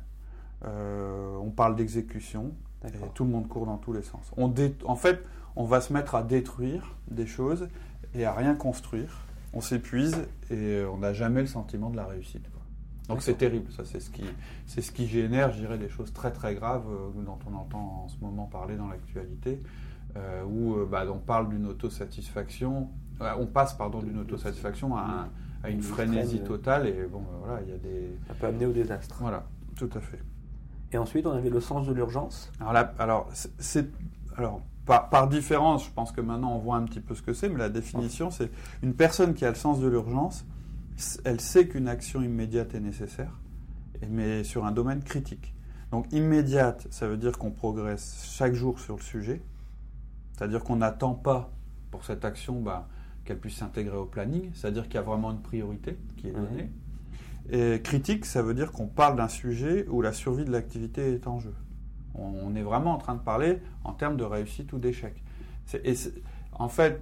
Euh, 0.66 1.38
on 1.38 1.52
parle 1.52 1.76
d'exécution 1.76 2.52
et 2.86 2.90
tout 3.14 3.24
le 3.24 3.30
monde 3.30 3.48
court 3.48 3.68
dans 3.68 3.78
tous 3.78 3.94
les 3.94 4.02
sens. 4.02 4.32
On 4.36 4.52
En 4.86 4.96
fait, 4.96 5.24
on 5.56 5.64
va 5.64 5.80
se 5.80 5.94
mettre 5.94 6.16
à 6.16 6.24
détruire 6.24 6.96
des 7.12 7.28
choses 7.28 7.68
et 8.16 8.26
à 8.26 8.34
rien 8.34 8.56
construire. 8.56 9.26
On 9.54 9.62
s'épuise 9.62 10.18
et 10.50 10.84
on 10.92 10.98
n'a 10.98 11.14
jamais 11.14 11.42
le 11.42 11.48
sentiment 11.48 11.92
de 11.92 11.98
la 11.98 12.06
réussite. 12.06 12.46
Donc 13.08 13.22
c'est 13.22 13.36
terrible, 13.36 13.72
ça 13.72 13.84
c'est 13.86 14.02
ce 14.02 14.10
qui 14.10 14.24
c'est 14.66 14.82
ce 14.82 14.92
qui 14.92 15.08
génère, 15.08 15.54
je 15.54 15.60
dirais, 15.60 15.78
des 15.78 15.90
choses 15.90 16.12
très 16.12 16.32
très 16.32 16.56
graves 16.56 16.86
euh, 16.90 17.22
dont 17.22 17.40
on 17.50 17.56
entend 17.56 18.04
en 18.06 18.08
ce 18.10 18.18
moment 18.22 18.46
parler 18.46 18.76
dans 18.76 18.88
l'actualité, 18.88 19.62
euh, 20.18 20.44
où 20.44 20.76
euh, 20.76 20.88
bah, 20.90 21.06
on 21.10 21.20
parle 21.20 21.50
d'une 21.50 21.66
autosatisfaction, 21.68 22.90
on 23.20 23.46
passe 23.46 23.74
pardon 23.74 24.00
d'une 24.00 24.20
autosatisfaction 24.20 24.96
à, 24.98 25.30
une, 25.68 25.82
frénésie 25.82 26.42
totale 26.42 26.88
et 26.88 27.08
bon 27.12 27.24
voilà 27.44 27.62
il 27.64 27.70
y 27.70 27.74
a 27.74 27.78
des 27.78 28.16
ça 28.28 28.34
peut 28.34 28.48
amener 28.48 28.66
au 28.66 28.74
désastre. 28.74 29.18
Voilà, 29.22 29.46
tout 29.76 29.90
à 29.96 30.02
fait. 30.02 30.20
Et 30.92 30.98
ensuite 30.98 31.26
on 31.26 31.32
avait 31.32 31.50
le 31.50 31.62
sens 31.62 31.88
de 31.88 31.94
l'urgence. 31.94 32.52
Alors 32.60 32.74
là, 32.74 32.94
alors 33.00 33.30
c'est 33.58 33.90
alors 34.36 34.62
par, 34.86 35.10
par, 35.10 35.28
différence, 35.28 35.86
je 35.86 35.92
pense 35.92 36.12
que 36.12 36.22
maintenant 36.22 36.54
on 36.54 36.60
voit 36.60 36.76
un 36.76 36.84
petit 36.84 37.02
peu 37.02 37.16
ce 37.16 37.22
que 37.22 37.34
c'est, 37.34 37.50
mais 37.50 37.58
la 37.58 37.70
définition 37.70 38.32
c'est 38.32 38.52
une 38.84 38.94
personne 38.94 39.34
qui 39.34 39.46
a 39.46 39.50
le 39.50 39.56
sens 39.56 39.80
de 39.80 39.88
l'urgence 39.88 40.46
elle 41.26 41.42
sait 41.42 41.68
qu'une 41.68 41.88
action 41.88 42.22
immédiate 42.22 42.74
est 42.74 42.80
nécessaire, 42.80 43.40
mais 44.10 44.44
sur 44.44 44.66
un 44.66 44.72
domaine 44.72 45.04
critique. 45.04 45.54
Donc 45.92 46.12
immédiate, 46.12 46.88
ça 46.90 47.08
veut 47.08 47.18
dire 47.18 47.38
qu'on 47.38 47.52
progresse 47.52 48.26
chaque 48.36 48.54
jour 48.54 48.80
sur 48.80 48.98
le 48.98 49.02
sujet, 49.02 49.42
c'est-à-dire 50.34 50.64
qu'on 50.64 50.78
n'attend 50.78 51.14
pas 51.14 51.52
pour 51.92 52.04
cette 52.04 52.26
action 52.26 52.62
bah, 52.62 52.88
qu'elle 53.26 53.40
puisse 53.40 53.58
s'intégrer 53.58 53.98
au 53.98 54.06
planning, 54.06 54.52
c'est-à-dire 54.54 54.84
qu'il 54.84 54.96
y 54.96 54.98
a 54.98 55.02
vraiment 55.04 55.32
une 55.32 55.42
priorité 55.42 55.98
qui 56.18 56.30
est 56.30 56.34
donnée. 56.34 56.72
Et 57.50 57.82
critique, 57.82 58.26
ça 58.26 58.42
veut 58.42 58.54
dire 58.54 58.72
qu'on 58.72 58.88
parle 58.88 59.16
d'un 59.16 59.30
sujet 59.30 59.88
où 59.90 60.02
la 60.02 60.12
survie 60.12 60.44
de 60.44 60.52
l'activité 60.52 61.14
est 61.14 61.28
en 61.28 61.40
jeu. 61.40 61.54
On, 62.14 62.56
est 62.56 62.64
vraiment 62.64 62.94
en 62.94 62.98
train 62.98 63.14
de 63.14 63.22
parler 63.22 63.60
en 63.84 63.94
termes 63.94 64.18
de 64.18 64.24
réussite 64.24 64.74
ou 64.74 64.80
d'échec. 64.80 65.24
En 66.54 66.68
fait, 66.68 67.02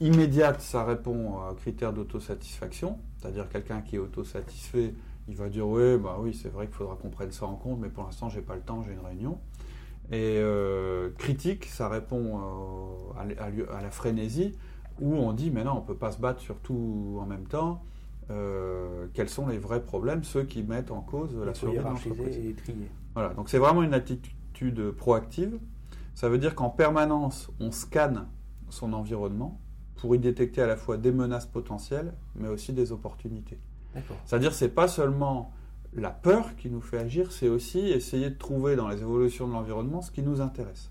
Immédiate, 0.00 0.60
ça 0.60 0.84
répond 0.84 1.34
aux 1.50 1.54
critères 1.54 1.92
d'autosatisfaction, 1.92 2.98
c'est-à-dire 3.18 3.48
quelqu'un 3.48 3.82
qui 3.82 3.96
est 3.96 3.98
autosatisfait, 3.98 4.94
il 5.28 5.36
va 5.36 5.48
dire 5.48 5.66
oui, 5.66 5.98
bah 5.98 6.16
oui, 6.20 6.34
c'est 6.34 6.48
vrai 6.48 6.66
qu'il 6.66 6.74
faudra 6.74 6.96
qu'on 6.96 7.10
prenne 7.10 7.32
ça 7.32 7.46
en 7.46 7.56
compte, 7.56 7.78
mais 7.80 7.88
pour 7.88 8.04
l'instant, 8.04 8.28
j'ai 8.28 8.42
pas 8.42 8.54
le 8.54 8.62
temps, 8.62 8.82
j'ai 8.82 8.92
une 8.92 9.04
réunion. 9.04 9.38
Et 10.12 10.38
euh, 10.38 11.10
critique, 11.18 11.64
ça 11.66 11.88
répond 11.88 12.40
euh, 13.18 13.64
à, 13.74 13.82
la 13.82 13.90
frénésie, 13.90 14.54
où 15.00 15.14
on 15.14 15.32
dit 15.32 15.50
mais 15.50 15.64
non, 15.64 15.78
on 15.78 15.80
peut 15.80 15.96
pas 15.96 16.12
se 16.12 16.20
battre 16.20 16.40
sur 16.40 16.58
tout 16.58 17.18
en 17.20 17.26
même 17.26 17.46
temps. 17.46 17.82
Euh, 18.30 19.06
quels 19.14 19.28
sont 19.28 19.46
les 19.46 19.58
vrais 19.58 19.82
problèmes, 19.82 20.24
ceux 20.24 20.44
qui 20.44 20.62
mettent 20.62 20.90
en 20.90 21.00
cause 21.00 21.36
la 21.36 21.54
survie 21.54 21.78
de 21.78 21.82
l'entreprise. 21.82 22.56
Voilà, 23.14 23.34
donc 23.34 23.48
c'est 23.48 23.58
vraiment 23.58 23.82
une 23.82 23.94
attitude 23.94 24.90
proactive. 24.92 25.58
Ça 26.14 26.28
veut 26.28 26.38
dire 26.38 26.54
qu'en 26.54 26.70
permanence, 26.70 27.50
on 27.60 27.70
scanne 27.70 28.26
son 28.68 28.92
environnement 28.92 29.60
pour 29.96 30.14
y 30.14 30.18
détecter 30.18 30.62
à 30.62 30.66
la 30.66 30.76
fois 30.76 30.96
des 30.96 31.12
menaces 31.12 31.46
potentielles, 31.46 32.12
mais 32.34 32.48
aussi 32.48 32.72
des 32.72 32.92
opportunités. 32.92 33.58
C'est-à-dire, 34.26 34.52
c'est 34.52 34.68
pas 34.68 34.88
seulement 34.88 35.52
la 35.94 36.10
peur 36.10 36.56
qui 36.56 36.68
nous 36.68 36.82
fait 36.82 36.98
agir, 36.98 37.32
c'est 37.32 37.48
aussi 37.48 37.78
essayer 37.78 38.28
de 38.28 38.36
trouver 38.36 38.76
dans 38.76 38.88
les 38.88 39.00
évolutions 39.00 39.48
de 39.48 39.52
l'environnement 39.52 40.02
ce 40.02 40.10
qui 40.10 40.22
nous 40.22 40.40
intéresse. 40.40 40.90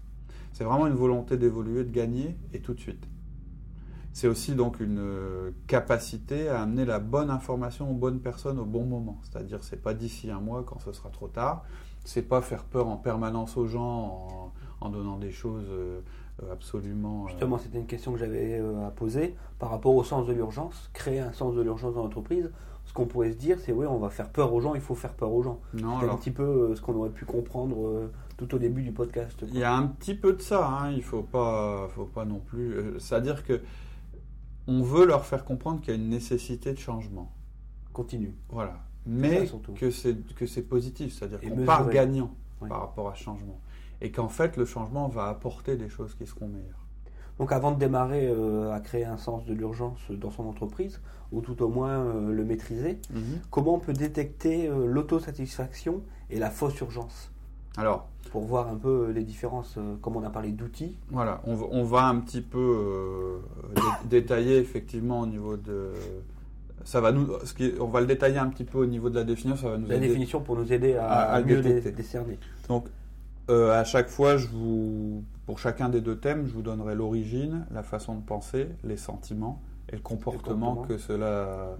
C'est 0.54 0.64
vraiment 0.64 0.88
une 0.88 0.96
volonté 0.96 1.38
d'évoluer, 1.38 1.84
de 1.84 1.92
gagner, 1.92 2.36
et 2.54 2.60
tout 2.60 2.74
de 2.74 2.80
suite. 2.80 3.08
C'est 4.14 4.30
aussi 4.30 4.56
donc 4.56 4.80
une 4.80 5.00
euh, 5.00 5.52
capacité 5.68 6.48
à 6.48 6.62
amener 6.62 6.86
la 6.86 7.00
bonne 7.00 7.30
information 7.30 7.92
aux 7.92 7.96
bonnes 7.96 8.22
personnes 8.22 8.60
au 8.60 8.66
bon 8.66 8.86
moment. 8.86 9.20
C'est-à-dire, 9.24 9.62
c'est 9.64 9.82
pas 9.82 9.94
d'ici 9.94 10.32
un 10.32 10.40
mois 10.40 10.64
quand 10.66 10.80
ce 10.80 10.94
sera 10.94 11.10
trop 11.10 11.28
tard. 11.28 11.66
C'est 12.06 12.22
pas 12.22 12.42
faire 12.42 12.64
peur 12.64 12.88
en 12.88 12.96
permanence 12.96 13.58
aux 13.58 13.68
gens 13.68 14.54
en, 14.80 14.90
donnant 14.90 15.18
des 15.18 15.32
choses 15.32 15.66
euh, 15.70 16.00
absolument. 16.52 17.24
Euh, 17.24 17.30
Justement, 17.30 17.58
c'était 17.58 17.78
une 17.78 17.88
question 17.88 18.14
que 18.14 18.20
j'avais 18.20 18.60
euh, 18.60 18.88
à 18.88 18.92
poser 18.92 19.36
par 19.60 19.70
rapport 19.70 19.96
au 19.96 20.04
sens 20.04 20.26
de 20.26 20.34
l'urgence. 20.34 20.90
Créer 20.94 21.20
un 21.20 21.34
sens 21.34 21.56
de 21.56 21.62
l'urgence 21.62 21.96
dans 21.96 22.04
l'entreprise, 22.04 22.52
ce 22.86 22.94
qu'on 22.94 23.06
pourrait 23.06 23.32
se 23.32 23.38
dire, 23.38 23.58
c'est 23.60 23.72
oui, 23.72 23.86
on 23.86 23.98
va 23.98 24.10
faire 24.10 24.30
peur 24.30 24.54
aux 24.54 24.62
gens, 24.62 24.76
il 24.76 24.82
faut 24.82 24.96
faire 24.96 25.14
peur 25.14 25.32
aux 25.32 25.44
gens. 25.44 25.60
C'est 25.74 25.84
un 25.84 26.16
petit 26.18 26.32
peu 26.32 26.76
ce 26.76 26.82
qu'on 26.82 26.96
aurait 26.96 27.10
pu 27.10 27.26
comprendre 27.26 28.10
tout 28.38 28.54
au 28.54 28.60
début 28.60 28.84
du 28.84 28.92
podcast. 28.92 29.44
Il 29.48 29.58
y 29.58 29.64
a 29.64 29.74
un 29.74 29.88
petit 29.88 30.14
peu 30.14 30.34
de 30.34 30.42
ça, 30.42 30.68
hein. 30.68 30.92
il 30.92 31.02
faut 31.02 31.24
pas, 31.24 31.88
faut 31.96 32.06
pas 32.06 32.26
non 32.26 32.40
plus. 32.40 33.00
C'est-à-dire 33.00 33.44
que 33.44 33.62
on 34.68 34.82
veut 34.82 35.06
leur 35.06 35.26
faire 35.26 35.46
comprendre 35.46 35.82
qu'il 35.82 35.94
y 35.94 35.98
a 35.98 36.00
une 36.00 36.10
nécessité 36.10 36.74
de 36.74 36.80
changement. 36.80 37.32
Continue. 37.94 38.36
Voilà. 38.50 38.80
Mais 39.06 39.48
que 39.76 39.92
c'est 39.92 40.16
que 40.36 40.48
c'est 40.48 40.64
positif, 40.64 41.14
c'est-à-dire 41.14 41.40
qu'on 41.40 41.66
part 41.66 41.90
gagnant 41.90 42.32
par 42.68 42.82
rapport 42.82 43.10
à 43.10 43.16
ce 43.16 43.24
changement 43.24 43.60
et 44.06 44.12
qu'en 44.12 44.30
fait 44.30 44.56
le 44.56 44.66
changement 44.66 45.08
va 45.08 45.26
apporter 45.30 45.78
des 45.78 45.90
choses 45.90 46.14
qui 46.14 46.28
seront 46.28 46.48
meilleures. 46.48 46.86
Donc 47.40 47.52
avant 47.52 47.72
de 47.72 47.80
démarrer 47.80 48.28
euh, 48.28 48.72
à 48.72 48.80
créer 48.80 49.04
un 49.04 49.18
sens 49.18 49.44
de 49.46 49.54
l'urgence 49.54 50.00
dans 50.12 50.30
son 50.30 50.46
entreprise, 50.46 51.02
ou 51.32 51.42
tout 51.42 51.64
au 51.64 51.70
moins 51.70 51.98
euh, 51.98 52.32
le 52.32 52.46
maîtriser, 52.46 53.00
mhm. 53.12 53.40
comment 53.50 53.74
on 53.74 53.80
peut 53.80 53.94
détecter 53.94 54.68
euh, 54.68 54.86
l'autosatisfaction 54.86 56.04
et 56.30 56.38
la 56.38 56.52
fausse 56.52 56.80
urgence? 56.82 57.32
Alors, 57.78 58.08
pour 58.32 58.44
voir 58.44 58.68
un 58.68 58.76
peu 58.76 59.10
les 59.10 59.24
différences, 59.24 59.78
comme 60.02 60.16
on 60.16 60.24
a 60.24 60.30
parlé 60.30 60.52
d'outils. 60.52 60.98
Voilà, 61.10 61.42
on, 61.46 61.84
va 61.84 62.06
un 62.06 62.20
petit 62.20 62.42
peu 62.42 63.42
détailler 64.06 64.58
effectivement 64.60 65.22
au 65.22 65.26
niveau 65.26 65.58
de 65.58 65.92
ça 66.86 67.02
va 67.02 67.12
nous, 67.12 67.28
ce 67.44 67.54
qui, 67.54 67.74
on 67.80 67.88
va 67.88 68.00
le 68.00 68.06
détailler 68.06 68.38
un 68.38 68.48
petit 68.48 68.64
peu 68.64 68.78
au 68.78 68.86
niveau 68.86 69.10
de 69.10 69.16
la 69.16 69.24
définition. 69.24 69.62
Ça 69.62 69.72
va 69.72 69.78
nous 69.78 69.88
la 69.88 69.98
définition 69.98 70.40
pour 70.40 70.56
nous 70.56 70.72
aider 70.72 70.96
à, 70.96 71.42
mieux 71.42 71.62
décerner. 71.62 72.40
Donc, 72.70 72.86
euh, 73.50 73.80
à 73.80 73.84
chaque 73.84 74.10
fois, 74.10 74.38
je 74.38 74.48
vous, 74.48 75.24
pour 75.46 75.60
chacun 75.60 75.90
des 75.90 76.02
deux 76.02 76.18
thèmes, 76.18 76.48
je 76.48 76.54
vous 76.54 76.62
donnerai 76.62 76.96
l'origine, 76.96 77.66
la 77.72 77.84
façon 77.84 78.16
de 78.16 78.22
penser, 78.22 78.70
les 78.84 78.98
sentiments 78.98 79.62
et 79.90 79.96
le 79.96 80.02
comportement, 80.02 80.78
que 80.78 80.98
cela, 80.98 81.76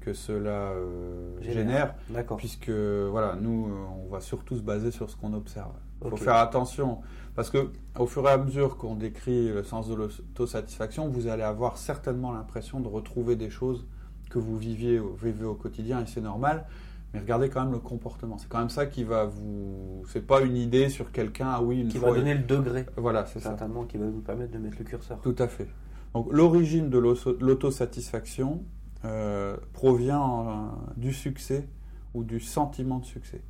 que 0.00 0.14
cela 0.14 0.70
euh, 0.72 1.40
génère. 1.42 1.94
Puisque 2.38 2.70
voilà, 2.70 3.36
nous, 3.38 3.66
euh, 3.66 4.04
on 4.06 4.10
va 4.10 4.20
surtout 4.20 4.56
se 4.56 4.62
baser 4.62 4.90
sur 4.90 5.10
ce 5.10 5.16
qu'on 5.16 5.34
observe. 5.34 5.72
Il 6.02 6.08
faut 6.08 6.16
faire 6.16 6.36
attention 6.36 7.00
parce 7.36 7.50
que 7.50 7.70
au 7.98 8.06
fur 8.06 8.26
et 8.26 8.32
à 8.32 8.38
mesure 8.38 8.78
qu'on 8.78 8.94
décrit 8.94 9.50
le 9.50 9.62
sens 9.62 9.86
de 9.88 9.94
l'autosatisfaction, 9.94 11.08
vous 11.08 11.26
allez 11.26 11.42
avoir 11.42 11.76
certainement 11.76 12.32
l'impression 12.32 12.80
de 12.80 12.88
retrouver 12.88 13.36
des 13.36 13.50
choses 13.50 13.86
que 14.30 14.38
vous 14.38 14.56
viviez, 14.56 14.98
vivez 15.22 15.44
au 15.44 15.54
quotidien 15.54 16.00
et 16.00 16.06
c'est 16.06 16.22
normal 16.22 16.64
mais 17.12 17.20
regardez 17.20 17.48
quand 17.48 17.62
même 17.62 17.72
le 17.72 17.80
comportement. 17.80 18.38
C'est 18.38 18.48
quand 18.48 18.60
même 18.60 18.70
ça 18.70 18.86
qui 18.86 19.02
va 19.02 19.24
vous. 19.24 20.02
C'est 20.08 20.24
pas 20.24 20.40
une 20.42 20.56
idée 20.56 20.88
sur 20.88 21.10
quelqu'un, 21.10 21.48
ah 21.48 21.62
oui, 21.62 21.80
une 21.80 21.88
Qui 21.88 21.98
va 21.98 22.12
donner 22.12 22.34
le 22.34 22.44
degré. 22.44 22.86
Voilà, 22.96 23.26
c'est 23.26 23.40
ça. 23.40 23.50
Certainement, 23.50 23.84
qui 23.84 23.96
va 23.96 24.06
vous 24.06 24.20
permettre 24.20 24.52
de 24.52 24.58
mettre 24.58 24.78
le 24.78 24.84
curseur. 24.84 25.20
Tout 25.20 25.34
à 25.38 25.48
fait. 25.48 25.68
Donc, 26.14 26.28
l'origine 26.30 26.88
de 26.88 26.98
l'autosatisfaction 26.98 28.64
euh, 29.04 29.56
provient 29.72 30.22
euh, 30.22 30.66
du 30.96 31.12
succès 31.12 31.68
ou 32.14 32.22
du 32.22 32.38
sentiment 32.38 32.98
de 32.98 33.04
succès. 33.04 33.42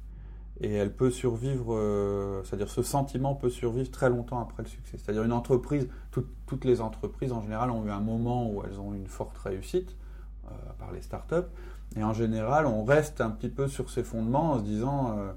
Et 0.63 0.73
elle 0.75 0.95
peut 0.95 1.11
survivre, 1.11 1.75
euh, 1.75 2.43
c'est-à-dire 2.45 2.69
ce 2.69 2.83
sentiment 2.83 3.35
peut 3.35 3.49
survivre 3.49 3.91
très 3.91 4.11
longtemps 4.11 4.41
après 4.41 4.63
le 4.63 4.69
succès. 4.69 4.99
C'est-à-dire 4.99 5.23
une 5.23 5.33
entreprise, 5.33 5.89
toutes 6.11 6.65
les 6.65 6.83
entreprises 6.83 7.33
en 7.33 7.41
général 7.41 7.71
ont 7.71 7.85
eu 7.87 7.91
un 7.91 8.01
moment 8.01 8.51
où 8.51 8.63
elles 8.65 8.79
ont 8.79 8.93
eu 8.93 8.99
une 8.99 9.07
forte 9.07 9.37
réussite, 9.39 9.97
à 10.69 10.73
part 10.75 10.93
les 10.93 11.03
startups, 11.03 11.49
et 11.97 12.05
en 12.05 12.13
général, 12.13 12.67
on 12.67 12.85
reste 12.85 13.21
un 13.21 13.31
petit 13.31 13.49
peu 13.49 13.69
sur 13.69 13.91
ces 13.91 14.03
fondements 14.03 14.53
en 14.53 14.59
se 14.59 14.65
disant 14.65 15.17
euh, 15.19 15.33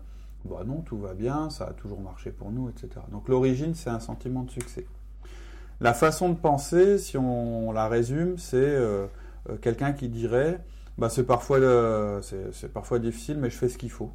bah 0.46 0.64
non, 0.66 0.82
tout 0.82 0.98
va 0.98 1.14
bien, 1.14 1.50
ça 1.50 1.66
a 1.66 1.74
toujours 1.74 2.02
marché 2.02 2.32
pour 2.32 2.52
nous, 2.52 2.70
etc. 2.70 2.90
Donc 3.12 3.28
l'origine, 3.30 3.74
c'est 3.76 3.90
un 3.90 4.00
sentiment 4.00 4.44
de 4.44 4.52
succès. 4.52 4.86
La 5.80 5.94
façon 5.94 6.30
de 6.30 6.36
penser, 6.36 6.98
si 6.98 7.18
on 7.18 7.72
la 7.72 7.88
résume, 7.88 8.38
c'est 8.38 8.58
euh, 8.58 9.08
euh, 9.50 9.58
quelqu'un 9.58 9.94
qui 9.94 10.10
dirait 10.10 10.62
bah, 10.98 11.10
c'est 11.10 11.24
parfois, 11.24 11.58
c'est 12.22 12.72
parfois 12.72 13.00
difficile, 13.00 13.38
mais 13.40 13.50
je 13.50 13.58
fais 13.58 13.68
ce 13.68 13.80
qu'il 13.80 13.90
faut. 13.90 14.12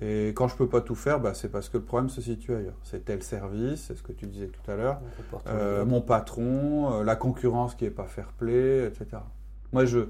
Et 0.00 0.28
quand 0.28 0.48
je 0.48 0.56
peux 0.56 0.68
pas 0.68 0.80
tout 0.80 0.94
faire, 0.94 1.20
bah, 1.20 1.34
c'est 1.34 1.50
parce 1.50 1.68
que 1.68 1.76
le 1.76 1.84
problème 1.84 2.08
se 2.08 2.22
situe 2.22 2.54
ailleurs. 2.54 2.78
C'est 2.82 3.04
tel 3.04 3.22
service, 3.22 3.84
c'est 3.88 3.96
ce 3.96 4.02
que 4.02 4.12
tu 4.12 4.26
disais 4.26 4.48
tout 4.48 4.70
à 4.70 4.74
l'heure, 4.74 5.00
euh, 5.46 5.84
mon 5.84 6.00
patron, 6.00 7.00
euh, 7.00 7.04
la 7.04 7.14
concurrence 7.14 7.74
qui 7.74 7.84
est 7.84 7.90
pas 7.90 8.06
fair 8.06 8.28
play, 8.38 8.86
etc. 8.86 9.22
Moi, 9.72 9.84
je, 9.84 10.00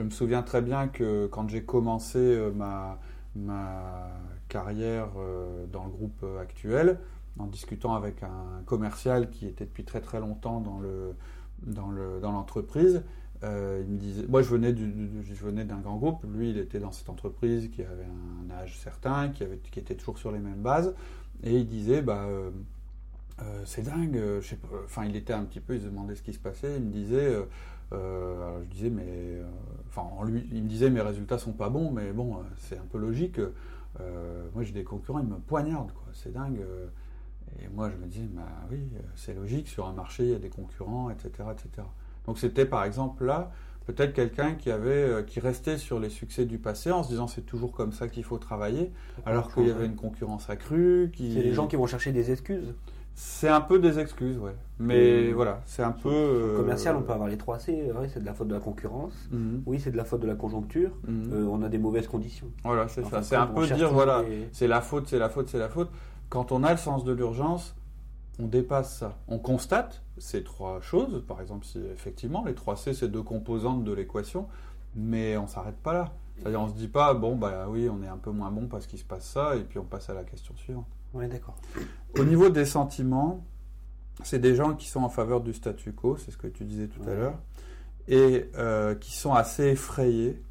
me 0.00 0.10
souviens 0.10 0.42
très 0.42 0.62
bien 0.62 0.88
que 0.88 1.26
quand 1.26 1.48
j'ai 1.48 1.62
commencé 1.62 2.18
euh, 2.18 2.50
ma, 2.52 2.98
carrière 4.48 5.08
dans 5.70 5.84
le 5.84 5.90
groupe 5.90 6.24
actuel, 6.40 6.98
en 7.38 7.46
discutant 7.46 7.94
avec 7.94 8.22
un 8.22 8.62
commercial 8.64 9.30
qui 9.30 9.46
était 9.46 9.66
depuis 9.66 9.84
très 9.84 10.00
très 10.00 10.20
longtemps 10.20 10.60
dans 10.60 10.80
le 10.80 11.14
dans 11.62 11.90
le 11.90 12.18
dans 12.20 12.32
l'entreprise, 12.32 13.02
euh, 13.44 13.84
il 13.86 13.92
me 13.92 13.98
disait, 13.98 14.26
moi 14.28 14.42
je 14.42 14.48
venais, 14.48 14.72
du, 14.72 14.90
d'un 15.64 15.78
grand 15.78 15.96
groupe, 15.96 16.24
lui 16.34 16.50
il 16.50 16.58
était 16.58 16.80
dans 16.80 16.90
cette 16.90 17.08
entreprise 17.08 17.70
qui 17.70 17.82
avait 17.82 18.04
un 18.04 18.50
âge 18.50 18.76
certain, 18.78 19.28
qui, 19.28 19.44
était 19.44 19.94
toujours 19.94 20.18
sur 20.18 20.32
les 20.32 20.40
mêmes 20.40 20.60
bases, 20.60 20.94
et 21.44 21.56
il 21.56 21.66
disait, 21.66 22.02
bah, 22.02 22.24
euh, 22.24 22.50
euh, 23.42 23.62
c'est 23.64 23.82
dingue, 23.82 24.20
enfin 24.84 25.04
il 25.04 25.14
était 25.14 25.32
un 25.32 25.44
petit 25.44 25.60
peu, 25.60 25.76
il 25.76 25.82
se 25.82 25.86
demandait 25.86 26.16
ce 26.16 26.22
qui 26.22 26.32
se 26.32 26.40
passait, 26.40 26.76
il 26.78 26.82
me 26.82 26.90
disait, 26.90 27.36
alors 27.92 28.60
je 28.62 28.68
disais, 28.68 28.90
mais, 28.90 29.40
enfin 29.88 30.02
lui, 30.24 30.46
il 30.52 30.62
me 30.62 30.68
disait 30.68 30.90
mes 30.90 31.00
résultats 31.00 31.38
sont 31.38 31.52
pas 31.52 31.68
bons, 31.68 31.90
mais 31.90 32.12
bon, 32.12 32.38
c'est 32.56 32.76
un 32.76 32.86
peu 32.90 32.98
logique, 32.98 33.40
moi 34.54 34.62
j'ai 34.62 34.72
des 34.72 34.84
concurrents, 34.84 35.20
ils 35.20 35.26
me 35.26 35.38
poignardent, 35.38 35.92
quoi, 35.92 36.08
c'est 36.12 36.32
dingue. 36.32 36.60
et 37.60 37.68
moi 37.68 37.90
je 37.90 37.96
me 37.96 38.06
disais, 38.06 38.28
bah 38.30 38.42
oui, 38.70 38.80
c'est 39.14 39.34
logique, 39.34 39.68
sur 39.68 39.86
un 39.86 39.92
marché 39.92 40.24
il 40.24 40.30
y 40.30 40.34
a 40.34 40.38
des 40.38 40.50
concurrents, 40.50 41.10
etc. 41.10 41.30
etc. 41.52 41.86
Donc 42.26 42.38
c'était 42.38 42.66
par 42.66 42.84
exemple 42.84 43.24
là 43.24 43.50
peut-être 43.88 44.12
quelqu'un 44.12 44.54
qui 44.54 44.70
avait 44.70 44.90
euh, 44.90 45.22
qui 45.22 45.40
restait 45.40 45.78
sur 45.78 45.98
les 45.98 46.10
succès 46.10 46.44
du 46.44 46.58
passé 46.58 46.92
en 46.92 47.02
se 47.02 47.08
disant 47.08 47.26
c'est 47.26 47.46
toujours 47.46 47.72
comme 47.72 47.92
ça 47.92 48.08
qu'il 48.08 48.22
faut 48.22 48.38
travailler, 48.38 48.92
alors 49.24 49.52
qu'il 49.52 49.66
y 49.66 49.70
avait 49.70 49.86
une 49.86 49.96
concurrence 49.96 50.50
accrue. 50.50 51.10
Qui... 51.14 51.32
C'est 51.32 51.42
les 51.42 51.54
gens 51.54 51.66
qui 51.66 51.76
vont 51.76 51.86
chercher 51.86 52.12
des 52.12 52.30
excuses. 52.30 52.74
C'est 53.20 53.48
un 53.48 53.60
peu 53.60 53.80
des 53.80 53.98
excuses, 53.98 54.38
ouais. 54.38 54.54
Mais 54.78 55.32
voilà, 55.32 55.60
c'est 55.66 55.82
un 55.82 55.90
peu. 55.90 56.08
Euh, 56.08 56.56
commercial, 56.56 56.94
on 56.94 57.02
peut 57.02 57.12
avoir 57.12 57.28
les 57.28 57.36
trois 57.36 57.58
C. 57.58 57.90
c'est 58.14 58.20
de 58.20 58.24
la 58.24 58.32
faute 58.32 58.46
de 58.46 58.54
la 58.54 58.60
concurrence. 58.60 59.12
Mhm. 59.32 59.64
Oui, 59.66 59.80
c'est 59.80 59.90
de 59.90 59.96
la 59.96 60.04
faute 60.04 60.20
de 60.20 60.28
la 60.28 60.36
conjoncture. 60.36 60.92
Mhm. 61.04 61.32
Euh, 61.32 61.46
on 61.50 61.60
a 61.62 61.68
des 61.68 61.78
mauvaises 61.78 62.06
conditions. 62.06 62.46
Voilà, 62.62 62.86
c'est 62.86 63.04
ça. 63.04 63.20
C'est 63.24 63.34
un 63.34 63.48
peu 63.48 63.66
dire 63.66 63.92
voilà, 63.92 64.22
c'est 64.52 64.68
la 64.68 64.80
faute, 64.80 65.08
c'est 65.08 65.18
la 65.18 65.28
faute, 65.28 65.48
c'est 65.48 65.58
la 65.58 65.68
faute. 65.68 65.90
Quand 66.28 66.52
on 66.52 66.62
a 66.62 66.70
le 66.70 66.76
sens 66.76 67.02
de 67.02 67.10
l'urgence, 67.10 67.74
on 68.38 68.46
dépasse 68.46 68.96
ça. 68.98 69.18
On 69.26 69.40
constate 69.40 70.00
ces 70.16 70.44
trois 70.44 70.80
choses, 70.80 71.24
par 71.26 71.40
exemple, 71.40 71.66
si 71.66 71.80
effectivement 71.92 72.44
les 72.44 72.54
trois 72.54 72.76
C, 72.76 72.94
c'est 72.94 73.08
deux 73.08 73.22
composantes 73.24 73.82
de 73.82 73.92
l'équation, 73.92 74.46
mais 74.94 75.36
on 75.36 75.48
s'arrête 75.48 75.78
pas 75.78 75.92
là. 75.92 76.12
C'est-à-dire, 76.36 76.60
on 76.60 76.68
se 76.68 76.74
dit 76.74 76.86
pas, 76.86 77.14
bon, 77.14 77.34
bah 77.34 77.66
oui, 77.68 77.88
on 77.88 78.00
est 78.04 78.08
un 78.08 78.16
peu 78.16 78.30
moins 78.30 78.52
bon 78.52 78.68
parce 78.68 78.86
qu'il 78.86 79.00
se 79.00 79.04
passe 79.04 79.28
ça, 79.28 79.56
et 79.56 79.64
puis 79.64 79.80
on 79.80 79.84
passe 79.84 80.08
à 80.08 80.14
la 80.14 80.22
question 80.22 80.54
suivante. 80.54 80.86
Oui, 81.14 81.28
d'accord. 81.28 81.56
Au 82.18 82.24
niveau 82.24 82.48
des 82.48 82.64
sentiments, 82.64 83.44
c'est 84.24 84.38
des 84.38 84.54
gens 84.54 84.74
qui 84.74 84.88
sont 84.88 85.00
en 85.00 85.08
faveur 85.08 85.40
du 85.40 85.52
statu 85.52 85.92
quo, 85.92 86.16
c'est 86.16 86.30
ce 86.30 86.36
que 86.36 86.46
tu 86.46 86.64
disais 86.64 86.88
tout 86.88 87.02
à 87.02 87.14
l'heure, 87.14 87.38
et 88.08 88.50
euh, 88.56 88.94
qui 88.94 89.14
sont 89.14 89.34
assez 89.34 89.68
effrayés, 89.68 90.42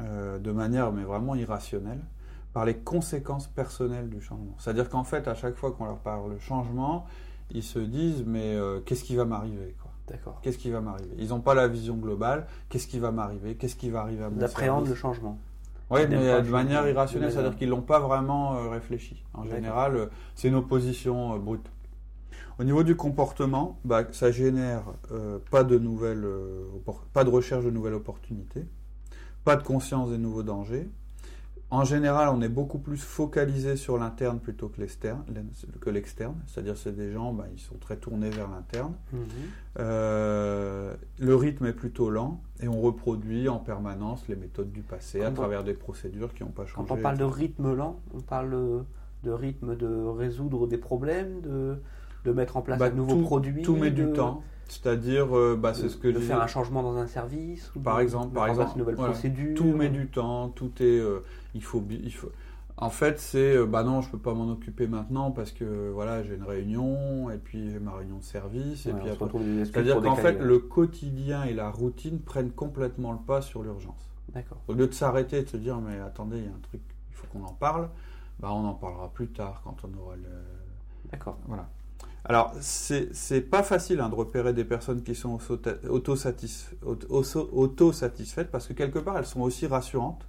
euh, 0.00 0.38
de 0.38 0.52
manière 0.52 0.92
mais 0.92 1.04
vraiment 1.04 1.34
irrationnelle, 1.34 2.00
par 2.52 2.64
les 2.64 2.76
conséquences 2.76 3.48
personnelles 3.48 4.08
du 4.08 4.20
changement. 4.20 4.54
C'est-à-dire 4.58 4.88
qu'en 4.88 5.04
fait, 5.04 5.28
à 5.28 5.34
chaque 5.34 5.56
fois 5.56 5.72
qu'on 5.72 5.84
leur 5.84 5.98
parle 5.98 6.34
de 6.34 6.38
changement, 6.38 7.06
ils 7.50 7.62
se 7.62 7.78
disent 7.78 8.24
mais 8.26 8.54
euh, 8.54 8.80
qu'est-ce 8.80 9.04
qui 9.04 9.16
va 9.16 9.24
m'arriver 9.24 9.74
D'accord. 10.08 10.38
Qu'est-ce 10.40 10.58
qui 10.58 10.70
va 10.70 10.80
m'arriver? 10.80 11.14
Ils 11.18 11.28
n'ont 11.30 11.40
pas 11.40 11.54
la 11.54 11.66
vision 11.66 11.96
globale. 11.96 12.46
Qu'est-ce 12.68 12.86
qui 12.86 12.98
va 12.98 13.10
m'arriver? 13.10 13.56
Qu'est-ce 13.56 13.74
qui 13.74 13.90
va 13.90 14.02
arriver 14.02 14.22
à 14.22 14.30
moi 14.30 14.38
D'appréhender 14.38 14.90
le 14.90 14.94
changement. 14.94 15.38
Oui, 15.90 16.00
mais 16.08 16.42
de 16.42 16.50
manière 16.50 16.88
irrationnelle, 16.88 17.30
c'est-à-dire 17.32 17.56
qu'ils 17.56 17.68
l'ont 17.68 17.82
pas 17.82 18.00
vraiment 18.00 18.56
euh, 18.56 18.68
réfléchi. 18.70 19.24
En 19.34 19.44
général, 19.44 19.96
euh, 19.96 20.06
c'est 20.34 20.48
une 20.48 20.56
opposition 20.56 21.38
brute. 21.38 21.70
Au 22.58 22.64
niveau 22.64 22.82
du 22.82 22.96
comportement, 22.96 23.78
bah, 23.84 24.04
ça 24.12 24.30
génère 24.30 24.84
pas 25.50 25.62
de 25.62 25.78
nouvelles, 25.78 26.26
pas 27.12 27.22
de 27.22 27.28
recherche 27.28 27.64
de 27.66 27.70
nouvelles 27.70 27.92
opportunités, 27.92 28.64
pas 29.44 29.56
de 29.56 29.62
conscience 29.62 30.08
des 30.08 30.16
nouveaux 30.16 30.42
dangers, 30.42 30.88
en 31.70 31.82
général, 31.82 32.28
on 32.28 32.40
est 32.42 32.48
beaucoup 32.48 32.78
plus 32.78 32.96
focalisé 32.96 33.76
sur 33.76 33.98
l'interne 33.98 34.38
plutôt 34.38 34.68
que 34.68 34.80
l'externe. 34.80 35.24
C'est-à-dire, 36.46 36.76
c'est 36.76 36.94
des 36.94 37.10
gens, 37.10 37.32
bah, 37.32 37.46
ils 37.52 37.58
sont 37.58 37.76
très 37.76 37.96
tournés 37.96 38.30
vers 38.30 38.48
l'interne. 38.48 38.94
Mhm. 39.12 39.20
Euh, 39.80 40.94
le 41.18 41.34
rythme 41.34 41.66
est 41.66 41.72
plutôt 41.72 42.08
lent 42.08 42.40
et 42.60 42.68
on 42.68 42.80
reproduit 42.80 43.48
en 43.48 43.58
permanence 43.58 44.28
les 44.28 44.36
méthodes 44.36 44.70
du 44.70 44.82
passé 44.82 45.22
à 45.22 45.30
travers 45.32 45.64
des 45.64 45.74
procédures 45.74 46.32
qui 46.34 46.44
n'ont 46.44 46.50
pas 46.50 46.66
changé. 46.66 46.88
Quand 46.88 46.94
on 46.94 47.02
parle 47.02 47.18
de 47.18 47.24
rythme 47.24 47.74
lent, 47.74 47.98
on 48.14 48.20
parle 48.20 48.84
de 49.24 49.30
rythme 49.30 49.76
de 49.76 50.06
résoudre 50.06 50.68
des 50.68 50.78
problèmes, 50.78 51.40
de, 51.40 51.76
de 52.26 52.32
mettre 52.32 52.56
en 52.56 52.62
place 52.62 52.78
bah, 52.78 52.86
un 52.86 52.90
nouveau 52.90 53.22
produit. 53.22 53.62
Tout 53.62 53.76
met 53.76 53.90
du 53.90 54.12
temps. 54.12 54.42
C'est-à-dire, 54.68 55.36
euh, 55.36 55.56
bah, 55.56 55.74
c'est 55.74 55.88
ce 55.88 55.96
que 55.96 56.08
de 56.08 56.18
faire 56.18 56.40
un 56.40 56.48
changement 56.48 56.82
dans 56.82 56.96
un 56.96 57.06
service, 57.06 57.70
par 57.84 58.00
exemple, 58.00 58.34
par 58.34 58.48
exemple, 58.48 58.72
une 58.74 58.80
nouvelle 58.80 58.96
procédure. 58.96 59.54
Tout 59.54 59.72
met 59.72 59.88
du 59.88 60.08
temps, 60.08 60.48
tout 60.48 60.72
est, 60.80 60.98
euh, 60.98 61.20
il 61.54 61.62
faut, 61.62 61.82
il 61.88 62.12
faut. 62.12 62.32
En 62.78 62.90
fait, 62.90 63.18
c'est, 63.18 63.56
euh, 63.56 63.64
bah 63.64 63.84
non, 63.84 64.02
je 64.02 64.10
peux 64.10 64.18
pas 64.18 64.34
m'en 64.34 64.50
occuper 64.50 64.86
maintenant 64.86 65.30
parce 65.30 65.52
que 65.52 65.90
voilà, 65.90 66.22
j'ai 66.24 66.34
une 66.34 66.42
réunion 66.42 67.30
et 67.30 67.38
puis 67.38 67.70
j'ai 67.70 67.78
ma 67.78 67.92
réunion 67.92 68.18
de 68.18 68.24
service 68.24 68.86
et 68.86 68.92
puis 68.92 69.08
C'est-à-dire 69.64 70.02
qu'en 70.02 70.16
fait, 70.16 70.38
le 70.40 70.58
quotidien 70.58 71.44
et 71.44 71.54
la 71.54 71.70
routine 71.70 72.20
prennent 72.20 72.50
complètement 72.50 73.12
le 73.12 73.18
pas 73.18 73.40
sur 73.40 73.62
l'urgence. 73.62 74.10
D'accord. 74.34 74.58
Au 74.66 74.74
lieu 74.74 74.88
de 74.88 74.92
s'arrêter 74.92 75.38
et 75.38 75.42
de 75.44 75.48
se 75.48 75.56
dire, 75.56 75.80
mais 75.80 76.00
attendez, 76.00 76.38
il 76.38 76.44
y 76.44 76.48
a 76.48 76.50
un 76.50 76.60
truc, 76.60 76.82
il 77.10 77.14
faut 77.14 77.26
qu'on 77.28 77.44
en 77.44 77.54
parle. 77.54 77.88
Bah, 78.40 78.48
on 78.52 78.66
en 78.66 78.74
parlera 78.74 79.08
plus 79.10 79.28
tard 79.28 79.62
quand 79.64 79.76
on 79.84 79.98
aura 79.98 80.16
le. 80.16 80.28
D'accord. 81.10 81.38
Voilà. 81.46 81.70
Alors, 82.28 82.52
c'est 82.60 83.40
pas 83.40 83.62
facile 83.62 84.00
hein, 84.00 84.08
de 84.08 84.14
repérer 84.14 84.52
des 84.52 84.64
personnes 84.64 85.02
qui 85.02 85.14
sont 85.14 85.38
auto-satisfaites 85.92 88.50
parce 88.50 88.66
que 88.66 88.72
quelque 88.72 88.98
part, 88.98 89.18
elles 89.18 89.26
sont 89.26 89.42
aussi 89.42 89.68
rassurantes 89.68 90.26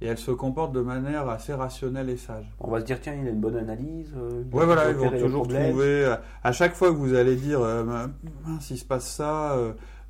et 0.00 0.06
elles 0.06 0.18
se 0.18 0.30
comportent 0.30 0.72
de 0.72 0.80
manière 0.80 1.28
assez 1.28 1.52
rationnelle 1.52 2.08
et 2.08 2.16
sage. 2.16 2.46
On 2.58 2.70
va 2.70 2.80
se 2.80 2.86
dire, 2.86 2.98
tiens, 3.00 3.14
il 3.20 3.28
a 3.28 3.30
une 3.30 3.40
bonne 3.40 3.56
analyse. 3.56 4.14
Euh, 4.16 4.44
oui, 4.50 4.64
voilà, 4.64 4.88
ils 4.88 4.96
vont 4.96 5.10
toujours 5.10 5.46
trouver. 5.46 6.06
Euh, 6.06 6.16
à 6.42 6.52
chaque 6.52 6.74
fois 6.74 6.88
que 6.88 6.96
vous 6.96 7.14
allez 7.14 7.36
dire, 7.36 7.60
euh, 7.60 8.06
s'il 8.60 8.78
se 8.78 8.86
passe 8.86 9.06
ça, 9.06 9.58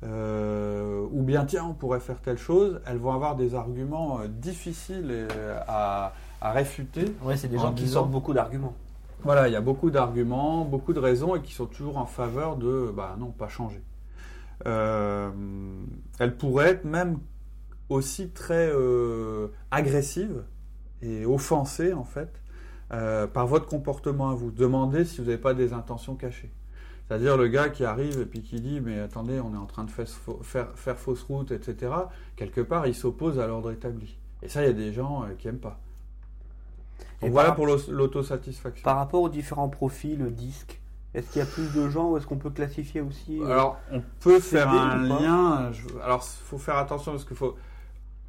ou 0.01 1.23
bien, 1.23 1.43
tiens, 1.45 1.65
on 1.69 1.73
pourrait 1.73 1.99
faire 1.99 2.21
telle 2.21 2.37
chose, 2.37 2.79
elles 2.85 2.99
vont 2.99 3.11
avoir 3.11 3.35
des 3.35 3.53
arguments 3.53 4.21
difficiles 4.29 5.27
à, 5.67 6.13
réfuter. 6.41 7.13
Oui, 7.23 7.33
c'est 7.37 7.49
des 7.49 7.57
gens 7.57 7.73
qui 7.73 7.87
sortent 7.87 8.11
beaucoup 8.11 8.33
d'arguments. 8.33 8.75
Voilà, 9.23 9.47
il 9.47 9.51
y 9.51 9.55
a 9.55 9.61
beaucoup 9.61 9.91
d'arguments, 9.91 10.65
beaucoup 10.65 10.93
de 10.93 10.99
raisons 10.99 11.35
et 11.35 11.41
qui 11.41 11.53
sont 11.53 11.67
toujours 11.67 11.97
en 11.97 12.07
faveur 12.07 12.55
de, 12.55 12.91
bah 12.95 13.15
non, 13.19 13.27
pas 13.27 13.47
changer. 13.47 13.81
Euh, 14.65 15.29
elle 16.19 16.35
pourrait 16.37 16.69
être 16.69 16.85
même 16.85 17.19
aussi 17.89 18.29
très 18.29 18.69
euh, 18.71 19.47
agressive 19.69 20.43
et 21.01 21.25
offensée 21.25 21.93
en 21.93 22.03
fait 22.03 22.29
euh, 22.93 23.27
par 23.27 23.45
votre 23.45 23.67
comportement 23.67 24.29
à 24.31 24.33
vous. 24.33 24.49
Demandez 24.49 25.05
si 25.05 25.19
vous 25.19 25.25
n'avez 25.25 25.37
pas 25.37 25.53
des 25.53 25.73
intentions 25.73 26.15
cachées. 26.15 26.51
C'est-à-dire 27.07 27.37
le 27.37 27.47
gars 27.47 27.69
qui 27.69 27.83
arrive 27.83 28.19
et 28.21 28.25
puis 28.25 28.41
qui 28.41 28.59
dit 28.59 28.81
mais 28.81 28.99
attendez 28.99 29.39
on 29.39 29.53
est 29.53 29.57
en 29.57 29.65
train 29.65 29.83
de 29.83 29.91
faire, 29.91 30.07
faire, 30.41 30.69
faire 30.75 30.97
fausse 30.97 31.23
route 31.23 31.51
etc. 31.51 31.91
Quelque 32.35 32.61
part 32.61 32.87
il 32.87 32.95
s'oppose 32.95 33.39
à 33.39 33.45
l'ordre 33.45 33.71
établi. 33.71 34.17
Et 34.41 34.47
ça 34.47 34.63
il 34.63 34.67
y 34.67 34.69
a 34.69 34.73
des 34.73 34.93
gens 34.93 35.25
qui 35.37 35.47
aiment 35.47 35.59
pas 35.59 35.79
voilà 37.21 37.51
pour 37.51 37.67
l'autosatisfaction. 37.67 38.83
Par 38.83 38.97
rapport 38.97 39.21
aux 39.21 39.29
différents 39.29 39.69
profils 39.69 40.33
disques, 40.33 40.81
est-ce 41.13 41.29
qu'il 41.31 41.39
y 41.39 41.43
a 41.43 41.45
plus 41.45 41.73
de 41.73 41.89
gens 41.89 42.11
ou 42.11 42.17
est-ce 42.17 42.25
qu'on 42.25 42.37
peut 42.37 42.49
classifier 42.49 43.01
aussi 43.01 43.39
euh, 43.41 43.51
Alors, 43.51 43.77
on 43.91 44.01
peut 44.21 44.39
faire 44.39 44.69
un 44.69 44.97
lien. 44.97 45.71
alors, 46.03 46.23
il 46.23 46.45
faut 46.45 46.57
faire 46.57 46.77
attention 46.77 47.11
parce 47.11 47.25
qu'il 47.25 47.35
faut. 47.35 47.55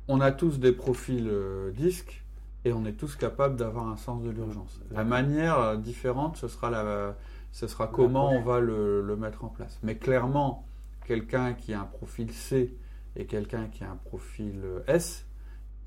On 0.08 0.20
a 0.20 0.32
tous 0.32 0.58
des 0.58 0.72
profils 0.72 1.28
euh, 1.30 1.70
disques 1.70 2.24
et 2.64 2.72
on 2.72 2.84
est 2.84 2.94
tous 2.94 3.14
capables 3.14 3.54
d'avoir 3.56 3.86
un 3.86 3.96
sens 3.96 4.22
de 4.22 4.30
l'urgence. 4.30 4.80
La 4.90 5.04
manière 5.04 5.58
euh, 5.60 5.76
différente, 5.76 6.36
ce 6.36 6.48
sera, 6.48 6.70
la, 6.70 7.14
ce 7.52 7.68
sera 7.68 7.86
comment 7.86 8.32
on 8.32 8.42
va 8.42 8.58
le, 8.58 9.00
le, 9.00 9.16
mettre 9.16 9.44
en 9.44 9.48
place. 9.48 9.78
Mais 9.84 9.94
clairement, 9.94 10.66
quelqu'un 11.06 11.54
qui 11.54 11.72
a 11.72 11.80
un 11.82 11.84
profil 11.84 12.32
C 12.32 12.76
et 13.14 13.26
quelqu'un 13.26 13.68
qui 13.68 13.84
a 13.84 13.90
un 13.90 13.96
profil 13.96 14.60
S, 14.88 15.24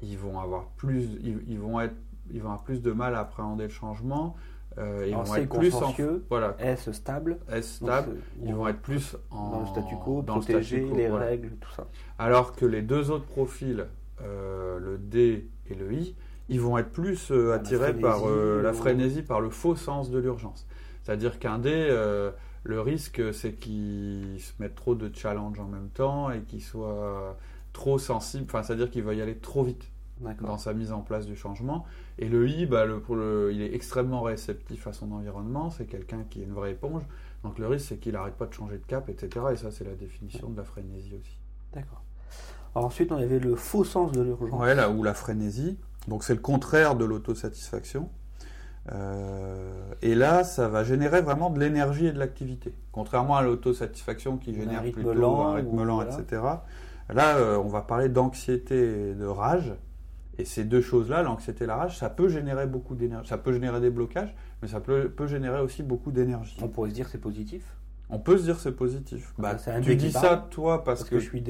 ils 0.02 0.18
vont 0.18 0.40
avoir 0.40 0.68
plus, 0.78 1.10
ils 1.22 1.60
vont 1.60 1.82
être 1.82 1.96
ils 2.32 2.42
vont 2.42 2.50
avoir 2.50 2.64
plus 2.64 2.82
de 2.82 2.92
mal 2.92 3.16
à 3.16 3.20
appréhender 3.20 3.64
le 3.64 3.70
changement. 3.70 4.36
Euh, 4.78 5.06
ils 5.08 5.16
vont 5.16 5.36
être 5.36 5.58
plus 5.58 5.74
en 5.76 5.94
voilà 6.30 6.56
S 6.60 6.92
stable? 6.92 7.38
S 7.50 7.76
stable. 7.76 8.18
ils 8.44 8.54
vont 8.54 8.68
être 8.68 8.82
plus 8.82 9.16
en 9.32 9.52
dans 9.52 9.60
le 9.62 9.66
statu 9.68 9.96
quo, 10.04 10.22
dans 10.22 10.34
protéger 10.34 10.86
les 10.94 11.08
règles, 11.08 11.52
tout 11.62 11.72
ça. 11.72 11.88
Alors 12.20 12.54
que 12.54 12.66
les 12.66 12.82
deux 12.82 13.10
autres 13.10 13.26
profils, 13.26 13.88
euh, 14.22 14.80
le 14.80 14.98
D 14.98 15.50
et 15.70 15.76
le 15.76 15.94
I, 15.94 16.16
ils 16.50 16.60
vont 16.60 16.78
être 16.78 16.92
plus 16.92 17.32
euh, 17.32 17.54
attirés 17.54 17.94
par 17.94 18.28
la 18.28 18.74
frénésie, 18.74 19.22
par 19.22 19.40
le 19.40 19.50
faux 19.50 19.76
sens 19.76 20.12
de 20.12 20.20
l'urgence. 20.20 20.68
C'est-à-dire 21.04 21.40
qu'un 21.40 21.60
D, 21.60 21.72
le 22.64 22.82
risque, 22.82 23.22
c'est 23.34 23.54
qu'il 23.54 24.38
se 24.40 24.52
mette 24.60 24.76
trop 24.76 24.96
de 24.96 25.10
challenge 25.16 25.60
en 25.60 25.68
même 25.68 25.90
temps 25.90 26.32
et 26.32 26.42
qu'il 26.42 26.62
soit 26.62 27.38
trop 27.72 27.98
sensible, 27.98 28.46
enfin, 28.48 28.64
c'est-à-dire 28.64 28.90
qu'il 28.90 29.04
va 29.04 29.14
y 29.14 29.22
aller 29.22 29.38
trop 29.38 29.64
vite 29.64 29.90
dans 30.42 30.58
sa 30.58 30.74
mise 30.74 30.92
en 30.92 31.02
place 31.02 31.26
du 31.26 31.36
changement. 31.36 31.86
Et 32.18 32.30
le 32.30 32.48
I, 32.48 32.66
bah, 32.66 32.86
le, 32.86 33.00
pour 33.00 33.16
le, 33.16 33.52
il 33.54 33.62
est 33.62 33.74
extrêmement 33.74 34.22
réceptif 34.22 34.88
à 34.88 34.94
son 34.94 35.12
environnement, 35.12 35.70
c'est 35.70 35.86
quelqu'un 35.86 36.24
qui 36.30 36.42
est 36.42 36.46
une 36.46 36.54
vraie 36.54 36.72
éponge. 36.72 37.04
Donc 37.44 37.60
le 37.60 37.68
risque, 37.68 37.88
c'est 37.90 37.98
qu'il 37.98 38.14
n'arrête 38.14 38.36
pas 38.36 38.46
de 38.46 38.54
changer 38.54 38.78
de 38.78 38.86
cap, 38.86 39.10
etc. 39.10 39.46
Et 39.52 39.56
ça, 39.58 39.72
c'est 39.72 39.84
la 39.84 39.96
définition 39.96 40.50
de 40.50 40.58
la 40.58 40.64
frénésie 40.64 41.16
aussi. 41.20 41.38
D'accord. 41.74 42.04
ensuite, 42.74 43.12
on 43.12 43.18
avait 43.18 43.40
le 43.40 43.56
faux 43.56 43.84
sens 43.84 44.12
de 44.12 44.22
l'urgence. 44.22 44.60
Ouais, 44.60 44.76
là, 44.76 44.90
ou 44.90 45.04
la 45.04 45.14
frénésie. 45.14 45.78
Donc 46.08 46.24
c'est 46.24 46.34
le 46.34 46.40
contraire 46.40 46.96
de 46.96 47.06
l'autosatisfaction. 47.06 48.10
Euh, 48.92 49.94
et 50.02 50.16
là, 50.16 50.44
ça 50.44 50.68
va 50.68 50.84
générer 50.84 51.22
vraiment 51.22 51.50
de 51.50 51.60
l'énergie 51.60 52.06
et 52.06 52.12
de 52.12 52.20
l'activité. 52.20 52.74
Contrairement 52.92 53.36
à 53.36 53.42
l'autosatisfaction 53.42 54.38
qui 54.38 54.54
génère 54.54 54.84
plutôt 54.84 55.10
un 55.10 55.56
rythme 55.56 55.84
lent, 55.84 56.02
etc. 56.02 56.42
Là, 57.14 57.38
euh, 57.38 57.58
on 57.58 57.68
va 57.68 57.82
parler 57.82 58.10
d'anxiété 58.10 59.10
et 59.10 59.14
de 59.14 59.26
rage. 59.26 59.74
Et 60.38 60.46
ces 60.46 60.64
deux 60.64 60.82
choses-là, 60.82 61.24
l'anxiété 61.24 61.64
et 61.64 61.68
la 61.68 61.76
rage, 61.76 61.98
ça 61.98 62.10
peut 62.10 62.28
générer 62.28 62.68
beaucoup 62.68 62.96
d'énergie. 62.96 63.30
Ça 63.30 63.38
peut 63.38 63.54
générer 63.54 63.80
des 63.80 63.90
blocages, 63.90 64.36
mais 64.62 64.68
ça 64.68 64.80
peut, 64.80 65.10
peut 65.10 65.28
générer 65.28 65.62
aussi 65.62 65.84
beaucoup 65.84 66.12
d'énergie. 66.12 66.58
On 66.62 66.68
pourrait 66.68 66.90
se 66.90 66.96
dire 66.96 67.08
c'est 67.08 67.22
positif? 67.22 67.64
On 68.10 68.20
peut 68.20 68.38
se 68.38 68.44
dire 68.44 68.60
c'est 68.60 68.76
positif. 68.76 69.34
Bah, 69.38 69.56
tu 69.82 69.96
dis 69.96 70.12
ça, 70.12 70.48
toi, 70.52 70.84
parce, 70.84 71.04
que, 71.04 71.20
je 71.20 71.26
suis 71.26 71.44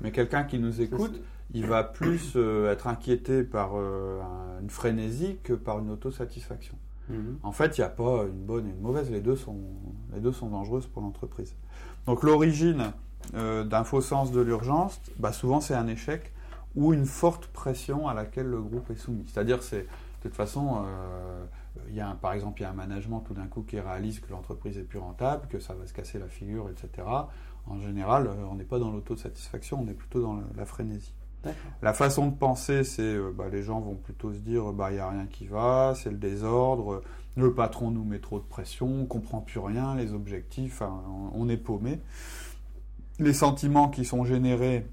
mais 0.00 0.12
quelqu'un 0.12 0.44
qui 0.44 0.58
nous 0.58 0.80
écoute, 0.80 1.20
il 1.52 1.66
va 1.66 1.82
plus 1.82 2.34
euh, 2.36 2.70
être 2.72 2.86
inquiété 2.86 3.42
par 3.42 3.72
euh, 3.74 4.20
une 4.60 4.70
frénésie 4.70 5.38
que 5.42 5.52
par 5.52 5.78
une 5.78 5.90
autosatisfaction. 5.90 6.76
Mhm. 7.08 7.38
En 7.42 7.52
fait, 7.52 7.78
il 7.78 7.80
n'y 7.80 7.86
a 7.86 7.90
pas 7.90 8.24
une 8.24 8.44
bonne 8.44 8.66
et 8.66 8.70
une 8.70 8.80
mauvaise, 8.80 9.10
les 9.10 9.20
deux 9.20 9.36
sont, 9.36 9.58
les 10.12 10.20
deux 10.20 10.32
sont 10.32 10.48
dangereuses 10.48 10.86
pour 10.86 11.02
l'entreprise. 11.02 11.54
Donc 12.06 12.22
l'origine 12.22 12.92
euh, 13.34 13.64
d'un 13.64 13.84
faux 13.84 14.00
sens 14.00 14.30
de 14.30 14.40
l'urgence, 14.40 15.00
bah, 15.18 15.32
souvent 15.32 15.60
c'est 15.60 15.74
un 15.74 15.86
échec 15.86 16.32
ou 16.78 16.94
une 16.94 17.06
forte 17.06 17.48
pression 17.48 18.06
à 18.06 18.14
laquelle 18.14 18.46
le 18.46 18.62
groupe 18.62 18.88
est 18.90 18.96
soumis. 18.96 19.24
C'est-à-dire, 19.26 19.64
c'est 19.64 19.82
de 19.82 20.22
toute 20.22 20.34
façon, 20.34 20.84
il 21.88 21.94
y 21.94 22.00
a 22.00 22.16
par 22.20 22.32
exemple, 22.32 22.60
il 22.60 22.62
y 22.62 22.66
a 22.66 22.70
un 22.70 22.74
management 22.74 23.20
tout 23.20 23.34
d'un 23.34 23.46
coup 23.46 23.62
qui 23.62 23.80
réalise 23.80 24.20
que 24.20 24.30
l'entreprise 24.30 24.78
est 24.78 24.82
plus 24.84 25.00
rentable, 25.00 25.48
que 25.48 25.58
ça 25.58 25.74
va 25.74 25.86
se 25.86 25.92
casser 25.92 26.20
la 26.20 26.28
figure, 26.28 26.70
etc. 26.70 27.06
En 27.66 27.80
général, 27.80 28.30
on 28.50 28.54
n'est 28.54 28.64
pas 28.64 28.78
dans 28.78 28.92
l'autosatisfaction, 28.92 29.80
on 29.82 29.88
est 29.88 29.94
plutôt 29.94 30.22
dans 30.22 30.40
la 30.56 30.64
frénésie. 30.64 31.14
La 31.82 31.92
façon 31.92 32.28
de 32.28 32.34
penser, 32.34 32.84
c'est 32.84 33.02
euh, 33.02 33.32
bah, 33.34 33.48
les 33.50 33.62
gens 33.62 33.80
vont 33.80 33.94
plutôt 33.94 34.32
se 34.32 34.38
dire 34.38 34.72
bah 34.72 34.90
il 34.90 34.94
n'y 34.94 35.00
a 35.00 35.08
rien 35.08 35.26
qui 35.26 35.46
va, 35.46 35.94
c'est 35.94 36.10
le 36.10 36.16
désordre, 36.16 37.02
le 37.36 37.54
patron 37.54 37.90
nous 37.90 38.04
met 38.04 38.18
trop 38.18 38.38
de 38.38 38.44
pression, 38.44 39.02
on 39.02 39.06
comprend 39.06 39.40
plus 39.40 39.60
rien, 39.60 39.94
les 39.94 40.12
objectifs, 40.12 40.82
on 41.34 41.48
est 41.48 41.56
paumé. 41.56 42.00
Les 43.20 43.32
sentiments 43.32 43.88
qui 43.88 44.04
sont 44.04 44.24
générés, 44.24 44.86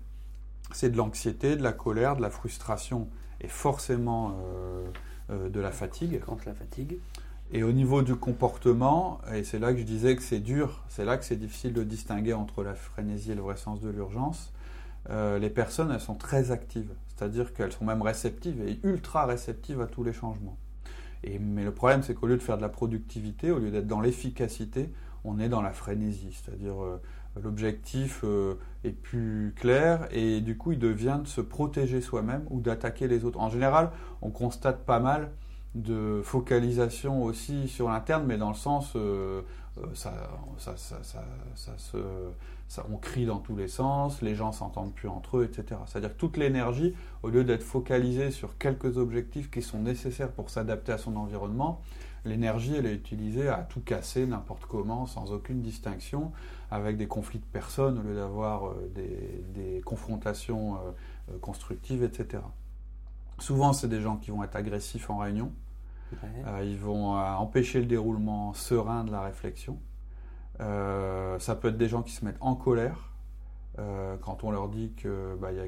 c'est 0.76 0.90
de 0.90 0.98
l'anxiété, 0.98 1.56
de 1.56 1.64
la 1.64 1.74
colère, 1.74 2.16
de 2.16 2.22
la 2.22 2.30
frustration 2.30 3.08
et 3.42 3.48
forcément 3.48 4.38
euh, 4.40 4.88
euh, 5.32 5.50
de 5.50 5.60
la 5.60 5.72
fatigue. 5.72 6.20
Quand 6.26 6.46
la 6.46 6.54
fatigue. 6.54 6.98
Et 7.52 7.64
au 7.64 7.72
niveau 7.72 8.02
du 8.02 8.16
comportement, 8.16 9.20
et 9.34 9.44
c'est 9.44 9.60
là 9.60 9.72
que 9.72 9.80
je 9.80 9.84
disais 9.84 10.16
que 10.16 10.24
c'est 10.24 10.40
dur, 10.40 10.84
c'est 10.90 11.06
là 11.06 11.18
que 11.18 11.24
c'est 11.24 11.36
difficile 11.36 11.74
de 11.74 11.84
distinguer 11.84 12.34
entre 12.34 12.64
la 12.64 12.74
frénésie 12.74 13.32
et 13.32 13.36
le 13.36 13.42
vrai 13.42 13.56
sens 13.56 13.80
de 13.82 13.90
l'urgence 13.90 14.52
euh, 15.10 15.38
les 15.38 15.50
personnes, 15.50 15.92
elles 15.92 16.02
sont 16.02 16.16
très 16.16 16.52
actives. 16.52 16.92
C'est-à-dire 17.10 17.54
qu'elles 17.54 17.72
sont 17.72 17.86
même 17.86 18.02
réceptives 18.02 18.62
et 18.68 18.80
ultra 18.84 19.26
réceptives 19.26 19.82
à 19.82 19.88
tous 19.88 20.04
les 20.04 20.14
changements. 20.14 20.58
Et, 21.24 21.40
mais 21.40 21.64
le 21.64 21.72
problème, 21.72 22.04
c'est 22.04 22.14
qu'au 22.14 22.28
lieu 22.28 22.38
de 22.38 22.42
faire 22.42 22.58
de 22.58 22.62
la 22.62 22.70
productivité, 22.70 23.52
au 23.52 23.60
lieu 23.60 23.72
d'être 23.72 23.88
dans 23.88 24.02
l'efficacité, 24.02 24.92
on 25.24 25.40
est 25.40 25.50
dans 25.50 25.62
la 25.62 25.72
frénésie. 25.72 26.38
C'est-à-dire 26.44 26.84
euh, 26.84 27.02
l'objectif 27.44 28.22
euh, 28.24 28.56
est 28.84 28.92
plus 28.92 29.54
clair 29.56 30.08
et 30.12 30.42
du 30.42 30.58
coup, 30.58 30.72
il 30.72 30.80
devient 30.80 31.20
de 31.22 31.28
se 31.28 31.42
protéger 31.42 32.02
soi-même 32.02 32.46
ou 32.50 32.62
d'attaquer 32.62 33.08
les 33.08 33.26
autres. 33.26 33.40
En 33.40 33.50
général, 33.50 33.92
on 34.22 34.30
constate 34.30 34.86
pas 34.86 35.00
mal 35.00 35.32
de 35.76 36.22
focalisation 36.24 37.24
aussi 37.24 37.68
sur 37.68 37.90
l'interne, 37.90 38.26
mais 38.26 38.38
dans 38.38 38.50
le 38.50 38.56
sens, 38.56 38.96
ça, 39.94 40.14
ça, 40.58 40.78
ça, 40.78 41.02
ça, 41.56 41.74
se 41.78 41.98
on 42.90 42.98
crie 42.98 43.26
dans 43.26 43.40
tous 43.40 43.56
les 43.56 43.68
sens, 43.68 44.22
les 44.22 44.36
gens 44.36 44.52
s'entendent 44.52 44.94
plus 44.94 45.08
entre 45.08 45.38
eux, 45.38 45.44
etc. 45.46 45.80
C'est-à-dire 45.86 46.14
que 46.14 46.20
toute 46.20 46.38
l'énergie, 46.38 46.94
au 47.24 47.30
lieu 47.30 47.44
d'être 47.44 47.64
focalisée 47.64 48.32
sur 48.32 48.58
quelques 48.58 48.98
objectifs 48.98 49.52
qui 49.52 49.62
sont 49.62 49.80
nécessaires 49.80 50.32
pour 50.32 50.50
s'adapter 50.50 50.92
à 50.92 50.98
son 50.98 51.16
environnement, 51.16 51.82
l'énergie, 52.26 52.76
elle 52.76 52.86
est 52.86 52.94
utilisée 52.94 53.48
à 53.48 53.58
tout 53.58 53.82
casser 53.82 54.26
n'importe 54.26 54.66
comment, 54.66 55.06
sans 55.06 55.32
aucune 55.32 55.62
distinction, 55.62 56.32
avec 56.72 56.98
des 56.98 57.08
conflits 57.08 57.40
de 57.40 57.46
personnes 57.46 58.00
au 58.00 58.02
lieu 58.02 58.16
d'avoir 58.16 58.68
euh, 58.68 58.92
des, 59.54 59.82
confrontations 59.86 60.76
euh, 60.76 60.80
euh, 61.32 61.40
constructives, 61.40 62.04
etc. 62.04 62.44
Souvent, 63.40 63.74
c'est 63.74 63.88
des 63.88 64.02
gens 64.02 64.18
qui 64.18 64.32
vont 64.32 64.44
être 64.44 64.56
agressifs 64.56 65.10
en 65.10 65.18
réunion. 65.18 65.52
ils 66.64 66.78
vont 66.78 67.18
empêcher 67.18 67.80
le 67.80 67.86
déroulement 67.86 68.54
serein 68.54 69.04
de 69.04 69.12
la 69.12 69.22
réflexion. 69.22 69.78
Euh, 70.62 71.38
ça 71.40 71.56
peut 71.56 71.70
être 71.70 71.78
des 71.78 71.90
gens 71.90 72.02
qui 72.02 72.14
se 72.14 72.24
mettent 72.24 72.38
en 72.40 72.56
colère 72.56 73.12
euh, 73.78 74.16
quand 74.22 74.44
on 74.44 74.52
leur 74.52 74.70
dit 74.70 74.94
que, 74.96 75.36
bah, 75.40 75.52
y 75.52 75.60
a, 75.60 75.68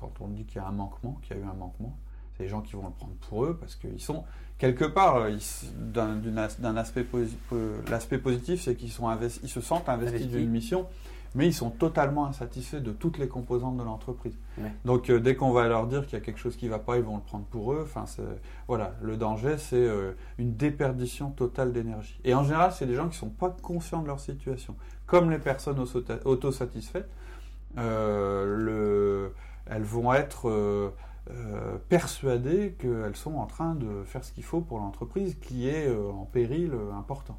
quand 0.00 0.20
on 0.20 0.28
dit 0.28 0.46
qu'il 0.46 0.56
y 0.56 0.64
a 0.64 0.66
un 0.66 0.72
manquement, 0.72 1.18
qu'il 1.22 1.36
y 1.36 1.40
a 1.40 1.42
eu 1.42 1.46
un 1.46 1.54
manquement. 1.54 1.96
C'est 2.32 2.44
des 2.44 2.48
gens 2.48 2.62
qui 2.62 2.74
vont 2.74 2.86
le 2.86 2.92
prendre 2.92 3.14
pour 3.28 3.44
eux 3.44 3.58
parce 3.58 3.76
qu'ils 3.76 4.00
sont 4.00 4.24
quelque 4.62 4.84
part 4.84 5.26
d'un 5.76 6.76
aspect 6.76 7.04
l'aspect 7.90 8.18
positif, 8.18 8.62
c'est 8.62 8.76
qu'ils 8.76 8.92
ils 9.42 9.48
se 9.48 9.60
sentent 9.60 9.88
investis 9.88 10.28
d'une 10.28 10.50
mission 10.50 10.86
mais 11.34 11.46
ils 11.46 11.54
sont 11.54 11.70
totalement 11.70 12.26
insatisfaits 12.26 12.82
de 12.82 12.92
toutes 12.92 13.18
les 13.18 13.26
composantes 13.26 13.78
de 13.78 13.82
l'entreprise. 13.82 14.36
Donc 14.84 15.08
euh, 15.08 15.18
dès 15.18 15.34
qu'on 15.34 15.50
va 15.50 15.66
leur 15.66 15.86
dire 15.86 16.04
qu'il 16.04 16.18
y 16.18 16.20
a 16.20 16.24
quelque 16.24 16.38
chose 16.38 16.56
qui 16.56 16.66
ne 16.66 16.70
va 16.70 16.78
pas, 16.78 16.98
ils 16.98 17.02
vont 17.02 17.16
le 17.16 17.22
prendre 17.22 17.46
pour 17.46 17.72
eux. 17.72 17.80
Enfin, 17.82 18.04
voilà, 18.68 18.92
le 19.00 19.16
danger, 19.16 19.56
c'est 19.56 19.76
euh, 19.76 20.12
une 20.36 20.54
déperdition 20.56 21.30
totale 21.30 21.72
d'énergie. 21.72 22.20
Et 22.24 22.34
en 22.34 22.44
général, 22.44 22.70
c'est 22.72 22.84
des 22.84 22.94
gens 22.94 23.04
qui 23.04 23.16
ne 23.16 23.30
sont 23.30 23.30
pas 23.30 23.56
conscients 23.62 24.02
de 24.02 24.08
leur 24.08 24.20
situation. 24.20 24.76
Comme 25.06 25.30
les 25.30 25.38
personnes 25.38 25.82
autosatisfaites, 26.26 27.08
euh, 27.78 28.54
le, 28.58 29.34
elles 29.64 29.84
vont 29.84 30.12
être 30.12 30.92
persuadées 31.88 32.74
qu'elles 32.78 33.16
sont 33.16 33.34
en 33.36 33.46
train 33.46 33.74
de 33.74 34.02
faire 34.04 34.24
ce 34.24 34.32
qu'il 34.32 34.44
faut 34.44 34.60
pour 34.60 34.78
l'entreprise, 34.78 35.36
qui 35.40 35.68
est 35.68 35.88
en 35.94 36.24
péril 36.24 36.72
important. 36.96 37.38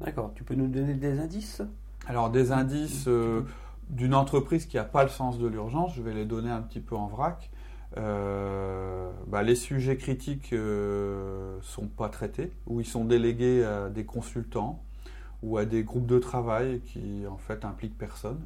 D'accord. 0.00 0.32
Tu 0.34 0.44
peux 0.44 0.54
nous 0.54 0.66
donner 0.66 0.94
des 0.94 1.18
indices? 1.18 1.62
Alors 2.06 2.30
des 2.30 2.52
indices 2.52 3.06
euh, 3.08 3.42
d'une 3.90 4.14
entreprise 4.14 4.66
qui 4.66 4.76
n'a 4.76 4.84
pas 4.84 5.02
le 5.02 5.10
sens 5.10 5.38
de 5.38 5.46
l'urgence, 5.46 5.94
je 5.94 6.02
vais 6.02 6.14
les 6.14 6.24
donner 6.24 6.50
un 6.50 6.62
petit 6.62 6.80
peu 6.80 6.96
en 6.96 7.06
vrac. 7.06 7.50
Euh, 7.96 9.10
bah, 9.26 9.42
les 9.42 9.56
sujets 9.56 9.96
critiques 9.96 10.52
ne 10.52 10.58
euh, 10.58 11.60
sont 11.62 11.88
pas 11.88 12.08
traités, 12.08 12.52
ou 12.66 12.80
ils 12.80 12.86
sont 12.86 13.04
délégués 13.04 13.64
à 13.64 13.88
des 13.90 14.04
consultants 14.04 14.82
ou 15.42 15.56
à 15.58 15.64
des 15.64 15.82
groupes 15.82 16.06
de 16.06 16.18
travail 16.18 16.80
qui 16.80 17.26
en 17.26 17.36
fait 17.36 17.64
impliquent 17.64 17.98
personne. 17.98 18.40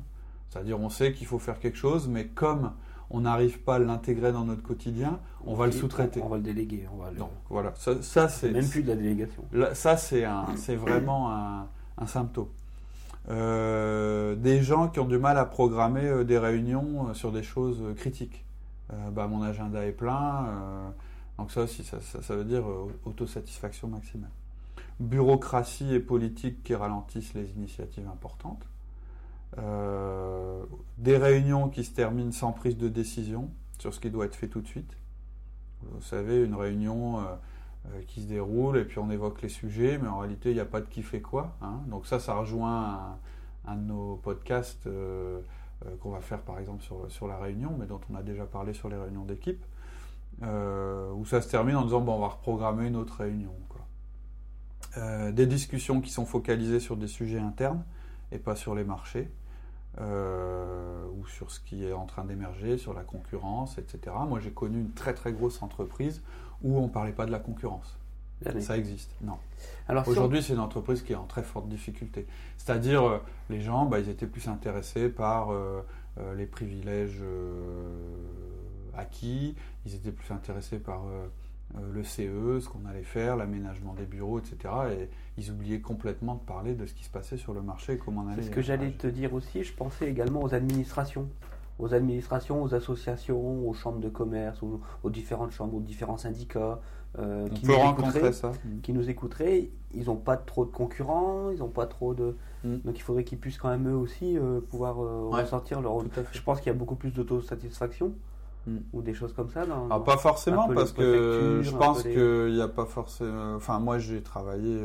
C'est-à-dire 0.48 0.80
on 0.80 0.88
sait 0.88 1.12
qu'il 1.12 1.26
faut 1.26 1.38
faire 1.38 1.60
quelque 1.60 1.78
chose, 1.78 2.08
mais 2.08 2.26
comme 2.26 2.72
on 3.10 3.20
n'arrive 3.20 3.60
pas 3.60 3.76
à 3.76 3.78
l'intégrer 3.78 4.32
dans 4.32 4.44
notre 4.44 4.62
quotidien, 4.62 5.20
on 5.46 5.54
va 5.54 5.66
le 5.66 5.72
sous-traiter. 5.72 6.20
On 6.22 6.28
va 6.28 6.36
le 6.36 6.42
déléguer. 6.42 6.86
Donc 7.16 7.30
voilà, 7.50 7.72
ça, 7.76 8.28
c'est 8.28 8.50
même 8.50 8.68
plus 8.68 8.82
de 8.82 8.88
la 8.88 8.96
délégation. 8.96 9.44
ça 9.72 9.96
c'est 9.96 10.76
vraiment 10.76 11.30
un 11.30 12.06
symptôme. 12.06 12.48
Euh, 13.30 14.34
des 14.34 14.62
gens 14.62 14.88
qui 14.88 15.00
ont 15.00 15.06
du 15.06 15.18
mal 15.18 15.38
à 15.38 15.46
programmer 15.46 16.04
euh, 16.04 16.24
des 16.24 16.36
réunions 16.36 17.08
euh, 17.08 17.14
sur 17.14 17.32
des 17.32 17.42
choses 17.42 17.82
critiques. 17.96 18.44
bah, 19.12 19.26
mon 19.26 19.42
agenda 19.42 19.84
est 19.86 19.92
plein, 19.92 20.94
donc 21.38 21.50
ça 21.50 21.62
aussi, 21.62 21.82
ça, 21.82 21.98
ça, 22.00 22.36
veut 22.36 22.44
dire 22.44 22.64
autosatisfaction 23.06 23.88
maximale. 23.88 24.30
Bureaucratie 25.00 25.94
et 25.94 26.00
politique 26.00 26.62
qui 26.62 26.74
ralentissent 26.74 27.34
les 27.34 27.50
initiatives 27.52 28.06
importantes. 28.06 28.62
Des 29.56 31.16
réunions 31.16 31.68
qui 31.68 31.84
se 31.84 31.92
terminent 31.92 32.32
sans 32.32 32.52
prise 32.52 32.76
de 32.76 32.88
décision 32.88 33.50
sur 33.78 33.94
ce 33.94 34.00
qui 34.00 34.10
doit 34.10 34.26
être 34.26 34.34
fait 34.34 34.48
tout 34.48 34.60
de 34.60 34.66
suite. 34.66 34.96
Vous 35.82 36.02
savez, 36.02 36.42
une 36.42 36.54
réunion 36.54 37.24
euh, 37.92 38.00
qui 38.06 38.22
se 38.22 38.26
déroule 38.26 38.78
et 38.78 38.84
puis 38.86 38.98
on 38.98 39.10
évoque 39.10 39.42
les 39.42 39.50
sujets, 39.50 39.98
mais 39.98 40.08
en 40.08 40.20
réalité 40.20 40.50
il 40.50 40.54
n'y 40.54 40.60
a 40.60 40.64
pas 40.64 40.80
de 40.80 40.86
qui 40.86 41.02
fait 41.02 41.20
quoi. 41.20 41.54
Hein. 41.60 41.80
Donc 41.88 42.06
ça, 42.06 42.18
ça 42.18 42.34
rejoint 42.34 43.18
un, 43.66 43.76
de 43.76 43.82
nos 43.82 44.16
podcasts 44.16 44.86
euh, 44.86 45.42
euh, 45.84 45.94
qu'on 46.00 46.10
va 46.10 46.22
faire 46.22 46.40
par 46.40 46.58
exemple 46.58 46.82
sur, 46.82 47.10
sur 47.10 47.28
la 47.28 47.36
réunion, 47.36 47.76
mais 47.78 47.84
dont 47.84 48.00
on 48.10 48.14
a 48.14 48.22
déjà 48.22 48.46
parlé 48.46 48.72
sur 48.72 48.88
les 48.88 48.96
réunions 48.96 49.24
d'équipe, 49.24 49.62
où 50.40 51.26
ça 51.26 51.42
se 51.42 51.50
termine 51.50 51.76
en 51.76 51.84
disant 51.84 52.00
bon, 52.00 52.14
on 52.14 52.20
va 52.20 52.28
reprogrammer 52.28 52.86
une 52.86 52.96
autre 52.96 53.18
réunion. 53.18 53.52
des 55.32 55.46
discussions 55.46 56.00
qui 56.00 56.10
sont 56.10 56.24
focalisées 56.24 56.80
sur 56.80 56.96
des 56.96 57.06
sujets 57.06 57.38
internes 57.38 57.84
et 58.32 58.38
pas 58.38 58.56
sur 58.56 58.74
les 58.74 58.84
marchés. 58.84 59.30
Ou 60.00 61.26
sur 61.26 61.50
ce 61.50 61.60
qui 61.60 61.84
est 61.84 61.92
en 61.92 62.06
train 62.06 62.24
d'émerger, 62.24 62.78
sur 62.78 62.94
la 62.94 63.02
concurrence, 63.02 63.78
etc. 63.78 64.14
Moi, 64.28 64.40
j'ai 64.40 64.50
connu 64.50 64.80
une 64.80 64.92
très 64.92 65.14
très 65.14 65.32
grosse 65.32 65.62
entreprise 65.62 66.22
où 66.62 66.78
on 66.78 66.84
ne 66.84 66.88
parlait 66.88 67.12
pas 67.12 67.26
de 67.26 67.32
la 67.32 67.38
concurrence. 67.38 67.98
Ça 68.60 68.76
existe, 68.76 69.14
non. 69.22 69.38
Aujourd'hui, 70.06 70.42
c'est 70.42 70.52
une 70.52 70.60
entreprise 70.60 71.02
qui 71.02 71.12
est 71.12 71.16
en 71.16 71.24
très 71.24 71.42
forte 71.42 71.68
difficulté. 71.68 72.26
C'est-à-dire, 72.58 73.02
euh, 73.04 73.18
les 73.48 73.60
gens, 73.60 73.86
bah, 73.86 74.00
ils 74.00 74.08
étaient 74.08 74.26
plus 74.26 74.48
intéressés 74.48 75.08
par 75.08 75.50
euh, 75.50 75.80
les 76.36 76.46
privilèges 76.46 77.22
acquis, 78.96 79.56
ils 79.86 79.94
étaient 79.94 80.12
plus 80.12 80.32
intéressés 80.32 80.78
par 80.78 81.02
le 81.92 82.04
CE, 82.04 82.60
ce 82.60 82.68
qu'on 82.68 82.84
allait 82.88 83.02
faire, 83.02 83.36
l'aménagement 83.36 83.94
des 83.94 84.06
bureaux, 84.06 84.38
etc. 84.38 84.56
Et 84.92 85.08
ils 85.38 85.50
oubliaient 85.50 85.80
complètement 85.80 86.34
de 86.34 86.40
parler 86.40 86.74
de 86.74 86.86
ce 86.86 86.94
qui 86.94 87.04
se 87.04 87.10
passait 87.10 87.36
sur 87.36 87.52
le 87.52 87.62
marché 87.62 87.94
et 87.94 87.98
comment 87.98 88.22
on 88.22 88.28
allait. 88.28 88.42
C'est 88.42 88.48
ce 88.48 88.54
que 88.54 88.62
j'allais 88.62 88.92
te 88.92 89.06
dire 89.06 89.34
aussi, 89.34 89.64
je 89.64 89.74
pensais 89.74 90.08
également 90.08 90.42
aux 90.42 90.54
administrations 90.54 91.28
aux 91.78 91.92
administrations, 91.92 92.62
aux 92.62 92.74
associations, 92.74 93.68
aux 93.68 93.74
chambres 93.74 94.00
de 94.00 94.08
commerce, 94.08 94.60
aux, 94.62 95.10
différentes 95.10 95.50
chambres, 95.50 95.76
aux 95.76 95.80
différents 95.80 96.16
syndicats 96.16 96.80
euh, 97.18 97.48
qui, 97.48 97.66
nous 97.66 97.74
écouteraient, 97.74 98.32
ça. 98.32 98.52
qui 98.82 98.92
nous 98.92 99.10
écouteraient. 99.10 99.70
Ils 99.92 100.06
n'ont 100.06 100.16
pas 100.16 100.36
trop 100.36 100.64
de 100.64 100.70
concurrents, 100.70 101.50
ils 101.50 101.58
n'ont 101.58 101.68
pas 101.68 101.86
trop 101.86 102.14
de. 102.14 102.36
Mm. 102.64 102.76
Donc 102.84 102.96
il 102.96 103.02
faudrait 103.02 103.24
qu'ils 103.24 103.38
puissent 103.38 103.58
quand 103.58 103.70
même 103.70 103.88
eux 103.88 103.96
aussi 103.96 104.36
euh, 104.36 104.60
pouvoir 104.60 105.00
euh, 105.00 105.28
ressortir 105.28 105.80
leur. 105.80 105.98
Je 106.32 106.42
pense 106.42 106.60
qu'il 106.60 106.68
y 106.68 106.74
a 106.74 106.78
beaucoup 106.78 106.96
plus 106.96 107.10
d'autosatisfaction. 107.10 108.12
Mm. 108.66 108.78
Ou 108.92 109.02
des 109.02 109.14
choses 109.14 109.32
comme 109.32 109.50
ça 109.50 109.66
dans, 109.66 110.00
pas 110.00 110.16
forcément, 110.16 110.68
parce 110.68 110.92
que 110.92 111.60
je 111.62 111.70
pense 111.70 112.02
qu'il 112.02 112.54
n'y 112.54 112.62
a 112.62 112.68
pas 112.68 112.86
forcément. 112.86 113.54
Enfin, 113.56 113.78
moi 113.78 113.98
j'ai 113.98 114.22
travaillé 114.22 114.80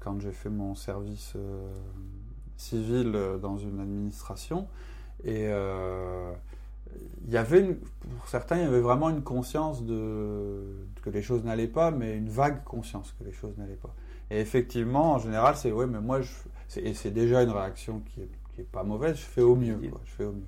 quand 0.00 0.20
j'ai 0.20 0.32
fait 0.32 0.50
mon 0.50 0.74
service 0.74 1.34
civil 2.56 3.12
dans 3.40 3.56
une 3.56 3.80
administration. 3.80 4.66
Et 5.24 5.46
euh, 5.48 6.32
il 7.26 7.32
y 7.32 7.36
avait, 7.36 7.62
pour 7.64 8.28
certains, 8.28 8.56
il 8.56 8.62
y 8.62 8.66
avait 8.66 8.80
vraiment 8.80 9.10
une 9.10 9.22
conscience 9.22 9.84
de, 9.84 10.62
que 11.02 11.10
les 11.10 11.22
choses 11.22 11.44
n'allaient 11.44 11.68
pas, 11.68 11.90
mais 11.90 12.16
une 12.16 12.28
vague 12.28 12.64
conscience 12.64 13.14
que 13.18 13.24
les 13.24 13.32
choses 13.32 13.56
n'allaient 13.58 13.74
pas. 13.74 13.94
Et 14.30 14.40
effectivement, 14.40 15.12
en 15.12 15.18
général, 15.18 15.56
c'est 15.56 15.72
ouais, 15.72 15.86
mais 15.86 16.00
moi, 16.00 16.20
je, 16.20 16.30
et 16.80 16.94
c'est 16.94 17.10
déjà 17.10 17.42
une 17.42 17.50
réaction 17.50 18.00
qui 18.00 18.22
est, 18.22 18.30
qui 18.54 18.60
est 18.62 18.70
pas 18.70 18.84
mauvaise, 18.84 19.16
je 19.16 19.22
fais 19.22 19.42
au 19.42 19.56
mieux. 19.56 19.76
Quoi, 19.90 20.00
je 20.04 20.12
fais 20.12 20.24
au 20.24 20.32
mieux. 20.32 20.46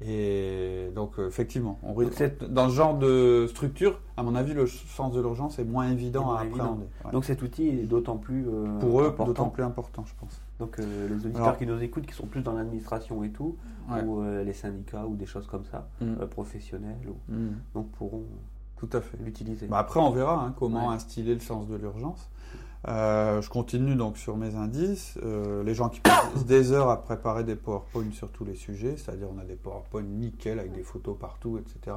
Et 0.00 0.90
donc, 0.94 1.18
euh, 1.18 1.28
effectivement, 1.28 1.78
on, 1.82 1.94
dans 2.48 2.68
ce 2.68 2.74
genre 2.74 2.98
de 2.98 3.46
structure, 3.48 4.00
à 4.16 4.22
mon 4.22 4.34
avis, 4.34 4.52
le 4.52 4.66
sens 4.66 5.12
de 5.12 5.20
l'urgence 5.20 5.58
est 5.58 5.64
moins 5.64 5.88
évident 5.88 6.32
à 6.32 6.40
appréhender. 6.40 6.86
Donc 7.12 7.24
cet 7.24 7.42
outil 7.42 7.68
est 7.68 7.84
d'autant 7.84 8.16
plus 8.16 8.46
euh, 8.48 8.78
pour 8.80 9.00
eux 9.00 9.14
d'autant 9.24 9.50
plus 9.50 9.62
important, 9.62 10.04
je 10.04 10.14
pense. 10.18 10.40
Donc 10.58 10.78
euh, 10.78 11.08
les 11.08 11.26
auditeurs 11.26 11.56
qui 11.56 11.66
nous 11.66 11.80
écoutent, 11.80 12.06
qui 12.06 12.14
sont 12.14 12.26
plus 12.26 12.42
dans 12.42 12.54
l'administration 12.54 13.22
et 13.22 13.30
tout, 13.30 13.56
ou 14.04 14.22
les 14.22 14.52
syndicats 14.52 15.06
ou 15.06 15.14
des 15.14 15.26
choses 15.26 15.46
comme 15.46 15.64
ça, 15.64 15.88
mm. 16.00 16.26
professionnels, 16.26 16.96
mm. 17.28 17.48
donc 17.74 17.90
pourront 17.92 18.24
tout 18.76 18.88
à 18.92 19.00
fait 19.00 19.16
l'utiliser. 19.24 19.66
Bah 19.68 19.78
après, 19.78 20.00
on 20.00 20.10
verra 20.10 20.44
hein, 20.44 20.54
comment 20.58 20.90
instiller 20.90 21.34
le 21.34 21.40
sens 21.40 21.68
de 21.68 21.76
l'urgence. 21.76 22.28
Euh, 22.86 23.40
je 23.40 23.48
continue 23.48 23.94
donc 23.94 24.18
sur 24.18 24.36
mes 24.36 24.54
indices. 24.54 25.18
Euh, 25.22 25.62
les 25.62 25.74
gens 25.74 25.88
qui 25.88 26.00
passent 26.00 26.44
des 26.44 26.72
heures 26.72 26.90
à 26.90 27.02
préparer 27.02 27.44
des 27.44 27.56
PowerPoint 27.56 28.10
sur 28.12 28.30
tous 28.30 28.44
les 28.44 28.54
sujets, 28.54 28.96
c'est-à-dire 28.96 29.28
on 29.34 29.38
a 29.38 29.44
des 29.44 29.56
PowerPoint 29.56 30.02
nickel 30.02 30.58
avec 30.58 30.72
des 30.72 30.82
photos 30.82 31.16
partout, 31.18 31.58
etc. 31.58 31.96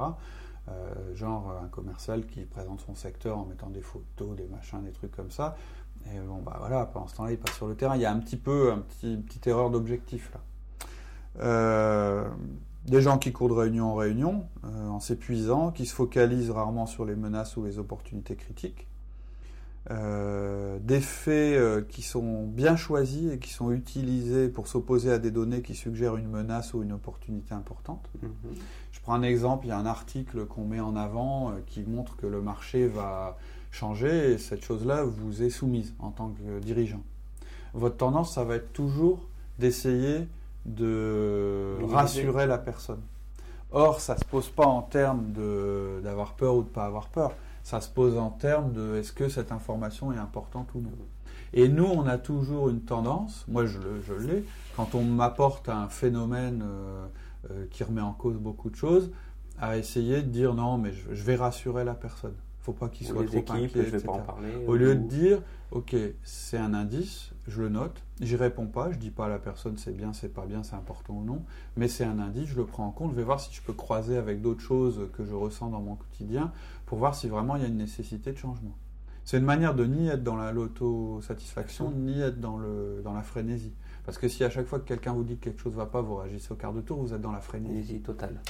Euh, 0.68 1.14
genre 1.14 1.54
un 1.62 1.68
commercial 1.68 2.26
qui 2.26 2.42
présente 2.42 2.80
son 2.80 2.94
secteur 2.94 3.38
en 3.38 3.44
mettant 3.44 3.68
des 3.68 3.80
photos, 3.80 4.36
des 4.36 4.46
machins, 4.46 4.82
des 4.82 4.92
trucs 4.92 5.14
comme 5.14 5.30
ça. 5.30 5.56
Et 6.06 6.20
bon, 6.20 6.40
bah 6.42 6.56
voilà, 6.58 6.86
pendant 6.86 7.06
ce 7.06 7.16
temps-là, 7.16 7.32
il 7.32 7.38
passe 7.38 7.56
sur 7.56 7.66
le 7.66 7.74
terrain. 7.74 7.96
Il 7.96 8.02
y 8.02 8.06
a 8.06 8.12
un 8.12 8.18
petit 8.18 8.36
peu, 8.36 8.72
petit, 8.88 9.14
une 9.14 9.22
petite 9.22 9.46
erreur 9.46 9.70
d'objectif 9.70 10.32
là. 10.32 12.24
des 12.86 13.02
gens 13.02 13.18
qui 13.18 13.32
courent 13.32 13.48
de 13.50 13.54
réunion 13.54 13.92
en 13.92 13.94
réunion, 13.94 14.46
en 14.62 15.00
s'épuisant, 15.00 15.70
qui 15.70 15.84
se 15.84 15.94
focalisent 15.94 16.50
rarement 16.50 16.86
sur 16.86 17.04
les 17.04 17.16
menaces 17.16 17.56
ou 17.58 17.64
les 17.64 17.78
opportunités 17.78 18.36
critiques 18.36 18.87
euh, 19.90 20.78
des 20.82 21.00
faits 21.00 21.56
euh, 21.56 21.80
qui 21.80 22.02
sont 22.02 22.44
bien 22.44 22.76
choisis 22.76 23.32
et 23.32 23.38
qui 23.38 23.50
sont 23.50 23.72
utilisés 23.72 24.48
pour 24.48 24.68
s'opposer 24.68 25.10
à 25.10 25.18
des 25.18 25.30
données 25.30 25.62
qui 25.62 25.74
suggèrent 25.74 26.16
une 26.16 26.28
menace 26.28 26.74
ou 26.74 26.82
une 26.82 26.92
opportunité 26.92 27.54
importante. 27.54 28.06
Mhm. 28.22 28.30
Je 28.92 29.00
prends 29.00 29.14
un 29.14 29.22
exemple, 29.22 29.64
il 29.64 29.70
y 29.70 29.72
a 29.72 29.78
un 29.78 29.86
article 29.86 30.44
qu'on 30.44 30.64
met 30.64 30.80
en 30.80 30.94
avant 30.94 31.50
euh, 31.50 31.52
qui 31.66 31.84
montre 31.84 32.16
que 32.16 32.26
le 32.26 32.42
marché 32.42 32.86
va 32.86 33.38
changer 33.70 34.32
et 34.32 34.38
cette 34.38 34.62
chose-là 34.62 35.04
vous 35.04 35.42
est 35.42 35.50
soumise 35.50 35.94
en 36.00 36.10
tant 36.10 36.30
que 36.30 36.58
dirigeant. 36.60 37.02
Votre 37.72 37.96
tendance, 37.96 38.34
ça 38.34 38.44
va 38.44 38.56
être 38.56 38.72
toujours 38.74 39.26
d'essayer 39.58 40.28
de 40.66 41.76
rassurer 41.84 42.46
la 42.46 42.58
personne. 42.58 43.00
Or, 43.70 44.00
ça 44.00 44.14
ne 44.14 44.18
se 44.18 44.24
pose 44.24 44.48
pas 44.50 44.66
en 44.66 44.82
termes 44.82 45.32
d'avoir 46.02 46.34
peur 46.34 46.56
ou 46.56 46.62
de 46.62 46.68
ne 46.68 46.72
pas 46.72 46.84
avoir 46.84 47.08
peur 47.08 47.32
ça 47.68 47.82
se 47.82 47.90
pose 47.90 48.16
en 48.16 48.30
termes 48.30 48.72
de 48.72 48.96
est-ce 48.96 49.12
que 49.12 49.28
cette 49.28 49.52
information 49.52 50.10
est 50.10 50.16
importante 50.16 50.70
ou 50.74 50.80
non. 50.80 50.88
Et 51.52 51.68
nous, 51.68 51.84
on 51.84 52.06
a 52.06 52.16
toujours 52.16 52.70
une 52.70 52.80
tendance, 52.80 53.44
moi 53.46 53.66
je, 53.66 53.78
l'ai, 54.26 54.42
quand 54.74 54.94
on 54.94 55.04
m'apporte 55.04 55.68
un 55.68 55.90
phénomène 55.90 56.64
euh, 56.64 57.06
euh, 57.50 57.66
qui 57.70 57.84
remet 57.84 58.00
en 58.00 58.14
cause 58.14 58.38
beaucoup 58.38 58.70
de 58.70 58.76
choses, 58.76 59.10
à 59.60 59.76
essayer 59.76 60.22
de 60.22 60.30
dire 60.30 60.54
non, 60.54 60.78
mais 60.78 60.92
je, 60.92 61.22
vais 61.22 61.36
rassurer 61.36 61.84
la 61.84 61.92
personne. 61.92 62.32
Il 62.32 62.60
ne 62.60 62.64
faut 62.64 62.72
pas 62.72 62.88
qu'il 62.88 63.06
soit 63.06 63.26
trop 63.26 63.44
inquiet, 63.52 63.80
etc. 63.80 64.06
Au 64.66 64.74
lieu 64.74 64.94
de 64.94 65.06
dire, 65.06 65.42
ok, 65.70 65.94
c'est 66.22 66.56
un 66.56 66.72
indice, 66.72 67.32
je 67.46 67.60
le 67.60 67.68
note, 67.68 68.02
j'y 68.20 68.36
réponds 68.36 68.66
pas, 68.66 68.90
je 68.92 68.96
dis 68.96 69.10
pas 69.10 69.26
à 69.26 69.28
la 69.28 69.38
personne 69.38 69.76
c'est 69.76 69.94
bien, 69.94 70.14
c'est 70.14 70.32
pas 70.32 70.46
bien, 70.46 70.62
c'est 70.62 70.76
important 70.76 71.14
ou 71.14 71.24
non, 71.24 71.42
mais 71.76 71.88
c'est 71.88 72.04
un 72.04 72.18
indice, 72.18 72.48
je 72.48 72.56
le 72.56 72.64
prends 72.64 72.86
en 72.86 72.90
compte, 72.92 73.10
je 73.10 73.16
vais 73.16 73.24
voir 73.24 73.40
si 73.40 73.54
je 73.54 73.60
peux 73.60 73.74
croiser 73.74 74.16
avec 74.16 74.40
d'autres 74.40 74.62
choses 74.62 75.08
que 75.12 75.24
je 75.24 75.34
ressens 75.34 75.68
dans 75.68 75.80
mon 75.80 75.96
quotidien 75.96 76.50
pour 76.88 76.96
voir 76.96 77.14
si 77.14 77.28
vraiment 77.28 77.54
il 77.56 77.62
y 77.62 77.64
a 77.66 77.68
une 77.68 77.76
nécessité 77.76 78.32
de 78.32 78.38
changement. 78.38 78.74
C'est 79.26 79.36
une 79.36 79.44
manière 79.44 79.74
de 79.74 79.84
ni 79.84 80.08
être 80.08 80.24
dans 80.24 80.36
l'autosatisfaction, 80.50 81.90
ni 81.90 82.18
être 82.18 82.40
dans, 82.40 82.56
le, 82.56 83.02
dans 83.04 83.12
la 83.12 83.20
frénésie. 83.20 83.74
Parce 84.06 84.16
que 84.16 84.26
si 84.26 84.42
à 84.42 84.48
chaque 84.48 84.64
fois 84.64 84.78
que 84.78 84.86
quelqu'un 84.86 85.12
vous 85.12 85.22
dit 85.22 85.36
que 85.36 85.44
quelque 85.44 85.60
chose 85.60 85.74
ne 85.74 85.76
va 85.76 85.84
pas, 85.84 86.00
vous 86.00 86.16
réagissez 86.16 86.50
au 86.50 86.54
quart 86.54 86.72
de 86.72 86.80
tour, 86.80 87.02
vous 87.02 87.12
êtes 87.12 87.20
dans 87.20 87.30
la 87.30 87.42
frénésie. 87.42 88.00
totale. 88.00 88.40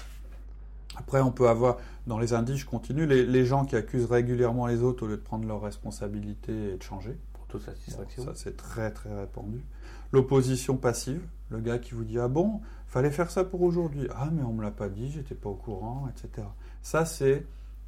Après, 0.97 1.21
on 1.21 1.33
peut 1.33 1.49
avoir, 1.49 1.79
dans 2.07 2.21
les 2.21 2.33
indices, 2.33 2.59
je 2.59 2.67
continue, 2.67 3.07
les, 3.07 3.45
gens 3.45 3.65
qui 3.65 3.75
accusent 3.75 4.07
régulièrement 4.07 4.69
les 4.69 4.85
autres 4.85 5.03
au 5.03 5.09
lieu 5.09 5.17
de 5.17 5.23
prendre 5.23 5.49
leurs 5.49 5.61
responsabilités 5.61 6.75
et 6.75 6.77
de 6.77 6.83
changer. 6.83 7.19
Pour 7.33 7.43
autosatisfaction. 7.43 8.25
ça, 8.25 8.33
c'est 8.37 8.57
très, 8.57 8.93
très 8.93 9.13
répandu. 9.13 9.65
L'opposition 10.13 10.77
passive, 10.77 11.23
le 11.51 11.59
gars 11.59 11.79
qui 11.79 11.93
vous 11.93 12.05
dit 12.05 12.21
Ah 12.21 12.29
bon, 12.29 12.61
fallait 12.87 13.11
faire 13.11 13.33
ça 13.33 13.43
pour 13.43 13.63
aujourd'hui. 13.63 14.07
Ah, 14.15 14.29
mais 14.33 14.45
on 14.45 14.53
ne 14.53 14.59
me 14.59 14.63
l'a 14.63 14.71
pas 14.71 14.89
dit, 14.89 15.11
j'étais 15.11 15.35
pas 15.35 15.49
au 15.49 15.55
courant, 15.55 16.09
etc. 16.09 16.47
Ça, 16.83 17.05
c'est 17.05 17.45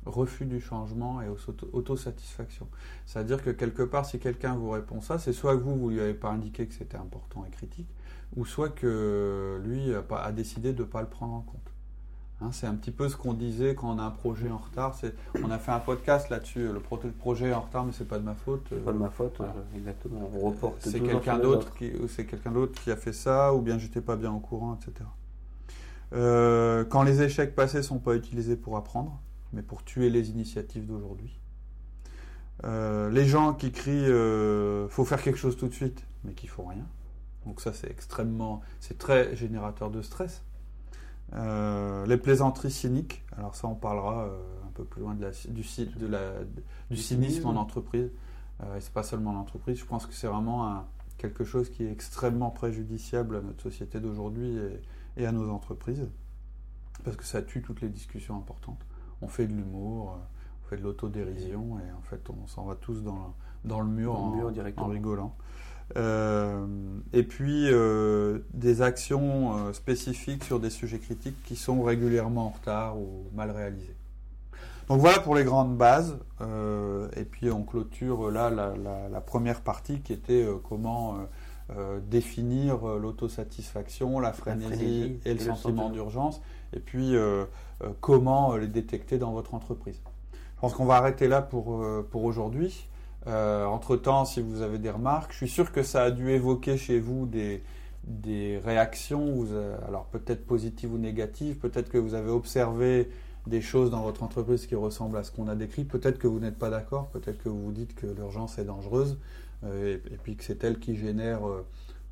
refus 0.06 0.46
du 0.46 0.60
changement 0.60 1.20
et 1.22 1.26
autosatisfaction. 1.72 2.68
C'est-à-dire 3.06 3.42
que 3.42 3.50
quelque 3.50 3.82
part, 3.82 4.06
si 4.06 4.18
quelqu'un 4.18 4.54
vous 4.54 4.70
répond 4.70 5.00
ça, 5.00 5.18
c'est 5.18 5.32
soit 5.32 5.56
que 5.56 5.62
vous, 5.62 5.76
vous 5.76 5.90
lui 5.90 6.00
avez 6.00 6.14
pas 6.14 6.30
indiqué 6.30 6.66
que 6.66 6.74
c'était 6.74 6.96
important 6.96 7.44
et 7.46 7.50
critique, 7.50 7.88
ou 8.36 8.44
soit 8.44 8.70
que 8.70 9.60
lui 9.64 9.92
a, 9.94 10.32
décidé 10.32 10.72
de 10.72 10.82
ne 10.82 10.88
pas 10.88 11.02
le 11.02 11.08
prendre 11.08 11.34
en 11.34 11.42
compte. 11.42 11.60
Hein, 12.42 12.48
c'est 12.52 12.66
un 12.66 12.74
petit 12.74 12.90
peu 12.90 13.10
ce 13.10 13.16
qu'on 13.18 13.34
disait 13.34 13.74
quand 13.74 13.94
on 13.94 13.98
a 13.98 14.02
un 14.02 14.10
projet 14.10 14.50
en 14.50 14.56
retard. 14.56 14.96
On 15.44 15.50
a 15.50 15.58
fait 15.58 15.72
un 15.72 15.78
podcast 15.78 16.30
là-dessus, 16.30 16.68
le 16.72 16.80
projet 16.80 17.48
est 17.48 17.52
en 17.52 17.60
retard, 17.60 17.84
mais 17.84 17.92
c'est 17.92 18.08
pas 18.08 18.18
de 18.18 18.24
ma 18.24 18.34
faute. 18.34 18.64
C'est 18.70 18.82
pas 18.82 18.92
de 18.92 18.98
ma 18.98 19.10
faute, 19.10 19.42
exactement. 19.76 20.30
On 20.34 20.48
reporte. 20.48 20.76
C'est 20.80 21.00
quelqu'un 21.00 21.38
d'autre 21.38 21.74
qui, 21.74 21.92
c'est 22.08 22.24
quelqu'un 22.24 22.52
d'autre 22.52 22.80
qui 22.80 22.90
a 22.90 22.96
fait 22.96 23.12
ça, 23.12 23.52
ou 23.52 23.60
bien 23.60 23.78
j'étais 23.78 24.00
pas 24.00 24.16
bien 24.16 24.32
au 24.32 24.40
courant, 24.40 24.78
etc. 24.80 25.04
Euh, 26.12 26.84
quand 26.84 27.02
les 27.02 27.22
échecs 27.22 27.54
passés 27.54 27.82
sont 27.82 27.98
pas 27.98 28.14
utilisés 28.14 28.56
pour 28.56 28.76
apprendre, 28.76 29.20
mais 29.52 29.62
pour 29.62 29.84
tuer 29.84 30.10
les 30.10 30.30
initiatives 30.30 30.86
d'aujourd'hui. 30.86 31.38
Euh, 32.64 33.10
les 33.10 33.24
gens 33.24 33.54
qui 33.54 33.72
crient 33.72 34.10
euh, 34.10 34.88
faut 34.88 35.04
faire 35.04 35.22
quelque 35.22 35.38
chose 35.38 35.56
tout 35.56 35.68
de 35.68 35.74
suite, 35.74 36.04
mais 36.24 36.32
qui 36.32 36.46
font 36.46 36.66
rien. 36.66 36.86
Donc 37.46 37.60
ça 37.60 37.72
c'est 37.72 37.90
extrêmement, 37.90 38.60
c'est 38.80 38.98
très 38.98 39.34
générateur 39.34 39.90
de 39.90 40.02
stress. 40.02 40.44
Euh, 41.32 42.04
les 42.06 42.16
plaisanteries 42.16 42.70
cyniques, 42.70 43.24
alors 43.36 43.54
ça 43.54 43.68
on 43.68 43.74
parlera 43.74 44.26
un 44.66 44.70
peu 44.74 44.84
plus 44.84 45.00
loin 45.00 45.14
de 45.14 45.22
la, 45.22 45.30
du, 45.30 45.62
de 45.96 46.06
la, 46.06 46.32
du, 46.90 46.96
cynisme, 46.96 47.46
en 47.46 47.56
entreprise. 47.56 48.10
et 48.76 48.80
c'est 48.80 48.92
pas 48.92 49.04
seulement 49.04 49.30
en 49.30 49.36
entreprise, 49.36 49.78
je 49.78 49.86
pense 49.86 50.06
que 50.06 50.12
c'est 50.12 50.26
vraiment 50.26 50.84
quelque 51.18 51.44
chose 51.44 51.70
qui 51.70 51.84
est 51.84 51.92
extrêmement 51.92 52.50
préjudiciable 52.50 53.36
à 53.36 53.40
notre 53.40 53.62
société 53.62 54.00
d'aujourd'hui 54.00 54.56
et, 54.56 55.22
et 55.22 55.26
à 55.26 55.32
nos 55.32 55.50
entreprises, 55.50 56.08
parce 57.04 57.16
que 57.16 57.24
ça 57.24 57.42
tue 57.42 57.62
toutes 57.62 57.80
les 57.80 57.88
discussions 57.88 58.36
importantes 58.36 58.84
on 59.22 59.28
fait 59.28 59.46
de 59.46 59.52
l'humour, 59.52 60.10
euh, 60.10 60.64
on 60.64 60.68
fait 60.68 60.76
de 60.76 60.82
l'autodérision 60.82 61.78
et 61.78 61.92
en 61.92 62.02
fait 62.02 62.22
on 62.30 62.46
s'en 62.46 62.64
va 62.64 62.74
tous 62.74 63.02
dans, 63.02 63.34
dans 63.64 63.80
le 63.80 63.88
mur, 63.88 64.14
en, 64.14 64.86
rigolant. 64.88 65.34
Euh, 65.96 66.66
et 67.12 67.24
puis 67.24 67.66
euh, 67.66 68.38
des 68.54 68.80
actions 68.80 69.72
spécifiques 69.72 70.44
sur 70.44 70.60
des 70.60 70.70
sujets 70.70 71.00
critiques 71.00 71.42
qui 71.44 71.56
sont 71.56 71.82
régulièrement 71.82 72.46
en 72.46 72.50
retard 72.50 72.96
ou 72.98 73.24
mal 73.34 73.50
réalisées. 73.50 73.96
Donc 74.88 75.00
voilà 75.00 75.18
pour 75.20 75.34
les 75.34 75.44
grandes 75.44 75.76
bases. 75.76 76.18
et 76.40 77.24
puis 77.24 77.50
on 77.50 77.62
clôture 77.62 78.30
là 78.30 78.50
la, 78.50 79.20
première 79.20 79.60
partie 79.60 80.00
qui 80.00 80.12
était 80.12 80.48
comment 80.68 81.18
définir 82.08 82.84
l'autosatisfaction, 82.84 84.18
la 84.18 84.32
frénésie, 84.32 85.20
et, 85.24 85.34
le 85.34 85.40
sentiment 85.40 85.90
d'urgence 85.90 86.40
et 86.72 86.80
puis 86.80 87.16
euh, 87.16 87.44
euh, 87.82 87.88
comment 88.00 88.54
euh, 88.54 88.58
les 88.58 88.68
détecter 88.68 89.18
dans 89.18 89.32
votre 89.32 89.54
entreprise. 89.54 90.00
Je 90.32 90.60
pense 90.60 90.74
qu'on 90.74 90.84
va 90.84 90.96
arrêter 90.96 91.26
là 91.26 91.40
pour, 91.40 91.82
pour 92.10 92.24
aujourd'hui. 92.24 92.86
entre-temps, 93.26 94.26
si 94.26 94.42
vous 94.42 94.60
avez 94.60 94.78
des 94.78 94.90
remarques, 94.90 95.32
je 95.32 95.38
suis 95.38 95.48
sûr 95.48 95.72
que 95.72 95.82
ça 95.82 96.02
a 96.02 96.10
dû 96.10 96.30
évoquer 96.32 96.76
chez 96.76 97.00
vous 97.00 97.24
des, 97.24 97.62
des 98.04 98.58
réactions, 98.58 99.46
alors 99.88 100.04
peut-être 100.04 100.44
positives 100.44 100.92
ou 100.92 100.98
négatives, 100.98 101.56
peut-être 101.56 101.88
que 101.88 101.96
vous 101.96 102.12
avez 102.12 102.28
observé 102.28 103.08
des 103.46 103.62
choses 103.62 103.90
dans 103.90 104.02
votre 104.02 104.22
entreprise 104.22 104.66
qui 104.66 104.74
ressemblent 104.74 105.16
à 105.16 105.22
ce 105.22 105.30
qu'on 105.30 105.48
a 105.48 105.54
décrit, 105.54 105.84
peut-être 105.84 106.18
que 106.18 106.26
vous 106.26 106.40
n'êtes 106.40 106.58
pas 106.58 106.68
d'accord, 106.68 107.08
peut-être 107.08 107.42
que 107.42 107.48
vous 107.48 107.62
vous 107.62 107.72
dites 107.72 107.94
que 107.94 108.06
l'urgence 108.06 108.58
est 108.58 108.64
dangereuse, 108.64 109.16
et, 109.64 109.98
puis 110.22 110.36
que 110.36 110.44
c'est 110.44 110.62
elle 110.62 110.78
qui 110.78 110.94
génère 110.94 111.40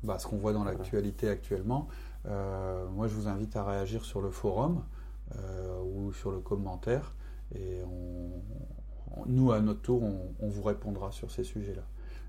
bah, 0.03 0.17
ce 0.17 0.25
qu'on 0.25 0.37
voit 0.37 0.53
dans 0.53 0.63
l'actualité 0.63 1.29
actuellement. 1.29 1.87
Moi, 2.25 3.07
je 3.07 3.13
vous 3.13 3.27
invite 3.27 3.55
à 3.55 3.63
réagir 3.63 4.05
sur 4.05 4.21
le 4.21 4.31
forum 4.31 4.83
ou 5.83 6.11
sur 6.13 6.31
le 6.31 6.39
commentaire, 6.39 7.13
et 7.55 7.81
nous, 9.27 9.51
à 9.51 9.59
notre 9.59 9.81
tour, 9.81 10.03
on 10.39 10.47
vous 10.47 10.63
répondra 10.63 11.11
sur 11.11 11.31
ces 11.31 11.43
sujets-là. 11.43 11.83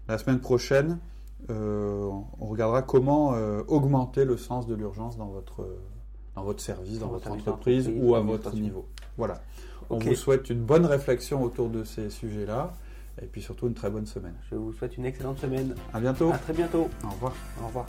La 0.09 0.19
semaine 0.19 0.41
prochaine, 0.41 0.99
euh, 1.49 2.11
on 2.39 2.47
regardera 2.47 2.83
comment 2.83 3.35
euh, 3.35 3.63
augmenter 3.69 4.25
le 4.25 4.37
sens 4.37 4.67
de 4.67 4.75
l'urgence 4.75 5.17
dans 5.17 5.29
votre, 5.29 5.67
dans 6.35 6.43
votre 6.43 6.61
service, 6.61 6.99
dans, 6.99 7.09
votre 7.09 7.31
entreprise 7.31 7.91
ou 7.95 8.15
à 8.15 8.21
votre 8.21 8.55
niveau. 8.55 8.87
Voilà. 9.17 9.41
On 9.89 9.99
vous 9.99 10.15
souhaite 10.15 10.51
une 10.51 10.63
bonne 10.63 10.87
réflexion 10.87 11.43
autour 11.43 11.69
de 11.69 11.83
ces 11.85 12.11
sujets-là 12.11 12.73
et 13.21 13.27
puis 13.27 13.43
surtout 13.43 13.67
une 13.67 13.75
très 13.75 13.91
bonne 13.91 14.07
semaine. 14.07 14.35
Je 14.51 14.57
vous 14.57 14.73
souhaite 14.73 14.97
une 14.97 15.05
excellente 15.05 15.39
semaine. 15.39 15.75
À 15.93 16.01
bientôt. 16.01 16.31
À 16.33 16.39
très 16.39 16.53
bientôt. 16.53 16.89
Au 17.05 17.11
revoir. 17.11 17.33
Au 17.63 17.67
revoir. 17.67 17.87